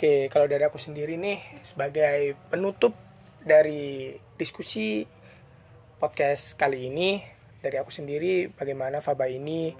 oke 0.00 0.32
kalau 0.32 0.48
dari 0.48 0.64
aku 0.64 0.80
sendiri 0.80 1.20
nih 1.20 1.60
sebagai 1.60 2.32
penutup 2.48 2.96
dari 3.44 4.16
diskusi 4.40 5.04
podcast 6.00 6.56
kali 6.56 6.88
ini 6.88 7.20
dari 7.60 7.76
aku 7.76 7.92
sendiri 7.92 8.48
bagaimana 8.48 9.04
faba 9.04 9.28
ini 9.28 9.76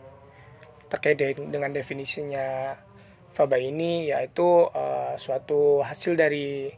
terkait 0.92 1.16
dengan 1.16 1.72
definisinya 1.72 2.76
faba 3.32 3.56
ini 3.56 4.12
yaitu 4.12 4.44
uh, 4.68 5.16
suatu 5.16 5.80
hasil 5.80 6.20
dari 6.20 6.68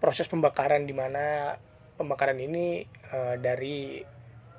proses 0.00 0.24
pembakaran 0.24 0.88
di 0.88 0.96
mana 0.96 1.60
pembakaran 2.00 2.40
ini 2.40 2.88
uh, 3.12 3.36
dari 3.36 4.00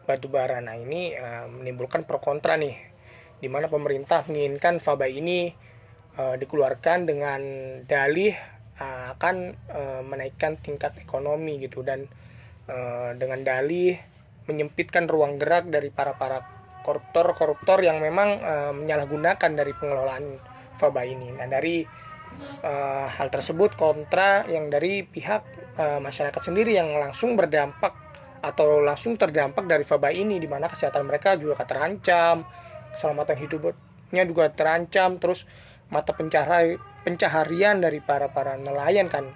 batu 0.05 0.29
bara. 0.29 0.61
Nah, 0.61 0.77
ini 0.77 1.17
uh, 1.17 1.49
menimbulkan 1.49 2.05
pro 2.05 2.21
kontra 2.21 2.61
nih 2.61 2.77
di 3.41 3.49
mana 3.49 3.65
pemerintah 3.73 4.21
menginginkan 4.29 4.77
faba 4.77 5.09
ini 5.09 5.64
uh, 6.17 6.35
dikeluarkan 6.39 7.07
dengan 7.07 7.41
dalih 7.87 8.35
uh, 8.79 9.15
akan 9.15 9.35
uh, 9.71 10.01
menaikkan 10.03 10.59
tingkat 10.59 10.95
ekonomi 10.99 11.61
gitu 11.61 11.83
dan 11.85 12.07
dengan 13.21 13.45
dalih 13.45 13.93
menyempitkan 14.49 15.05
ruang 15.05 15.37
gerak 15.37 15.69
dari 15.69 15.93
para 15.93 16.17
para 16.17 16.41
koruptor-koruptor 16.81 17.85
yang 17.85 18.01
memang 18.01 18.41
menyalahgunakan 18.81 19.53
dari 19.53 19.69
pengelolaan 19.77 20.41
faba 20.73 21.05
ini. 21.05 21.29
Nah 21.29 21.45
dari 21.45 21.85
hal 23.05 23.29
tersebut 23.29 23.77
kontra 23.77 24.49
yang 24.49 24.73
dari 24.73 25.05
pihak 25.05 25.45
masyarakat 25.77 26.41
sendiri 26.41 26.73
yang 26.73 26.89
langsung 26.97 27.37
berdampak 27.37 27.93
atau 28.41 28.81
langsung 28.81 29.13
terdampak 29.13 29.69
dari 29.69 29.85
faba 29.85 30.09
ini 30.09 30.41
di 30.41 30.49
mana 30.49 30.65
kesehatan 30.65 31.05
mereka 31.05 31.37
juga 31.37 31.61
terancam, 31.69 32.49
keselamatan 32.97 33.37
hidupnya 33.45 34.23
juga 34.25 34.49
terancam, 34.53 35.21
terus 35.21 35.45
mata 35.89 36.13
pencahari, 36.17 36.77
pencaharian 37.05 37.77
dari 37.79 38.01
para 38.01 38.31
para 38.33 38.57
nelayan 38.57 39.07
kan 39.09 39.29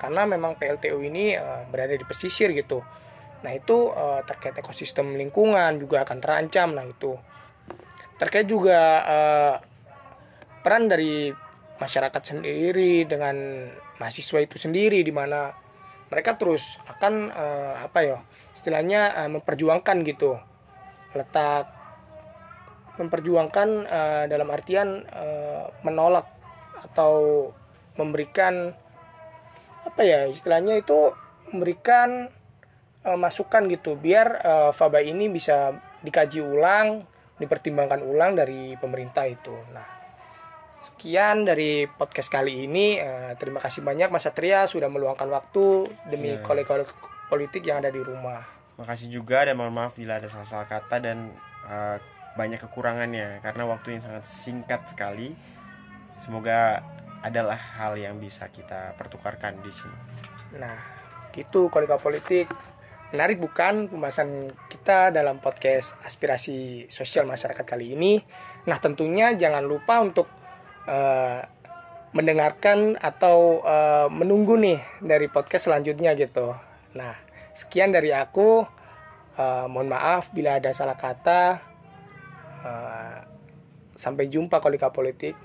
karena 0.00 0.24
memang 0.24 0.56
PLTU 0.56 1.04
ini 1.04 1.36
uh, 1.36 1.68
berada 1.68 1.92
di 1.92 2.06
pesisir 2.08 2.56
gitu. 2.56 2.80
Nah 3.44 3.52
itu 3.52 3.92
uh, 3.92 4.24
terkait 4.24 4.56
ekosistem 4.56 5.12
lingkungan 5.12 5.76
juga 5.76 6.08
akan 6.08 6.18
terancam. 6.24 6.72
Nah 6.72 6.88
itu 6.88 7.20
terkait 8.16 8.48
juga 8.48 8.80
uh, 9.04 9.54
peran 10.64 10.88
dari 10.88 11.32
masyarakat 11.80 12.20
sendiri 12.20 13.08
dengan 13.08 13.68
mahasiswa 13.96 14.40
itu 14.44 14.56
sendiri 14.60 15.00
di 15.00 15.12
mana 15.12 15.52
mereka 16.12 16.36
terus 16.36 16.76
akan 16.84 17.32
uh, 17.32 17.74
apa 17.84 18.00
ya 18.04 18.18
istilahnya 18.52 19.24
uh, 19.24 19.30
memperjuangkan 19.32 20.04
gitu 20.04 20.36
letak 21.16 21.79
memperjuangkan 23.00 23.68
uh, 23.88 24.24
dalam 24.28 24.48
artian 24.52 25.08
uh, 25.08 25.72
menolak 25.80 26.28
atau 26.84 27.48
memberikan 27.96 28.76
apa 29.88 30.02
ya 30.04 30.28
istilahnya 30.28 30.76
itu 30.76 31.16
memberikan 31.50 32.28
uh, 33.08 33.18
masukan 33.18 33.64
gitu 33.72 33.96
biar 33.96 34.44
uh, 34.44 34.70
faba 34.76 35.00
ini 35.00 35.32
bisa 35.32 35.72
dikaji 36.04 36.44
ulang 36.44 37.08
dipertimbangkan 37.40 38.04
ulang 38.04 38.36
dari 38.36 38.76
pemerintah 38.76 39.24
itu 39.24 39.56
nah 39.72 40.00
Sekian 40.80 41.44
dari 41.44 41.84
podcast 41.84 42.32
kali 42.32 42.64
ini. 42.64 42.96
Uh, 42.96 43.36
terima 43.36 43.60
kasih 43.60 43.84
banyak 43.84 44.08
Mas 44.08 44.24
Satria 44.24 44.64
sudah 44.64 44.88
meluangkan 44.88 45.28
waktu 45.28 45.92
demi 46.08 46.32
yeah. 46.32 46.40
kolega 46.40 46.88
politik 47.28 47.68
yang 47.68 47.84
ada 47.84 47.92
di 47.92 48.00
rumah. 48.00 48.40
Makasih 48.80 49.12
juga 49.12 49.44
dan 49.44 49.60
mohon 49.60 49.76
maaf 49.76 50.00
bila 50.00 50.16
ada 50.16 50.24
salah-salah 50.24 50.64
kata 50.64 50.96
dan 51.04 51.36
uh, 51.68 52.00
banyak 52.38 52.62
kekurangannya 52.62 53.42
karena 53.42 53.62
waktunya 53.66 54.00
sangat 54.02 54.24
singkat 54.26 54.86
sekali. 54.90 55.34
Semoga 56.20 56.84
adalah 57.20 57.56
hal 57.56 57.96
yang 58.00 58.16
bisa 58.16 58.48
kita 58.48 58.96
pertukarkan 58.96 59.60
di 59.60 59.72
sini. 59.72 59.98
Nah, 60.56 60.76
gitu 61.32 61.68
kolega 61.68 62.00
politik. 62.00 62.48
Menarik 63.10 63.42
bukan 63.42 63.90
pembahasan 63.90 64.54
kita 64.70 65.10
dalam 65.10 65.42
podcast 65.42 65.98
aspirasi 66.06 66.86
sosial 66.86 67.26
masyarakat 67.26 67.66
kali 67.66 67.98
ini. 67.98 68.22
Nah, 68.70 68.78
tentunya 68.78 69.34
jangan 69.34 69.66
lupa 69.66 69.98
untuk 69.98 70.30
uh, 70.86 71.42
mendengarkan 72.14 72.94
atau 72.98 73.62
uh, 73.66 74.06
menunggu 74.06 74.54
nih 74.58 74.78
dari 75.02 75.26
podcast 75.26 75.70
selanjutnya 75.70 76.14
gitu. 76.14 76.54
Nah, 76.94 77.14
sekian 77.54 77.90
dari 77.90 78.14
aku. 78.14 78.78
Uh, 79.40 79.64
mohon 79.72 79.88
maaf 79.88 80.30
bila 80.36 80.60
ada 80.60 80.70
salah 80.70 81.00
kata. 81.00 81.69
Uh, 82.60 83.20
sampai 83.96 84.28
jumpa 84.32 84.60
kolega 84.60 84.88
politik. 84.92 85.36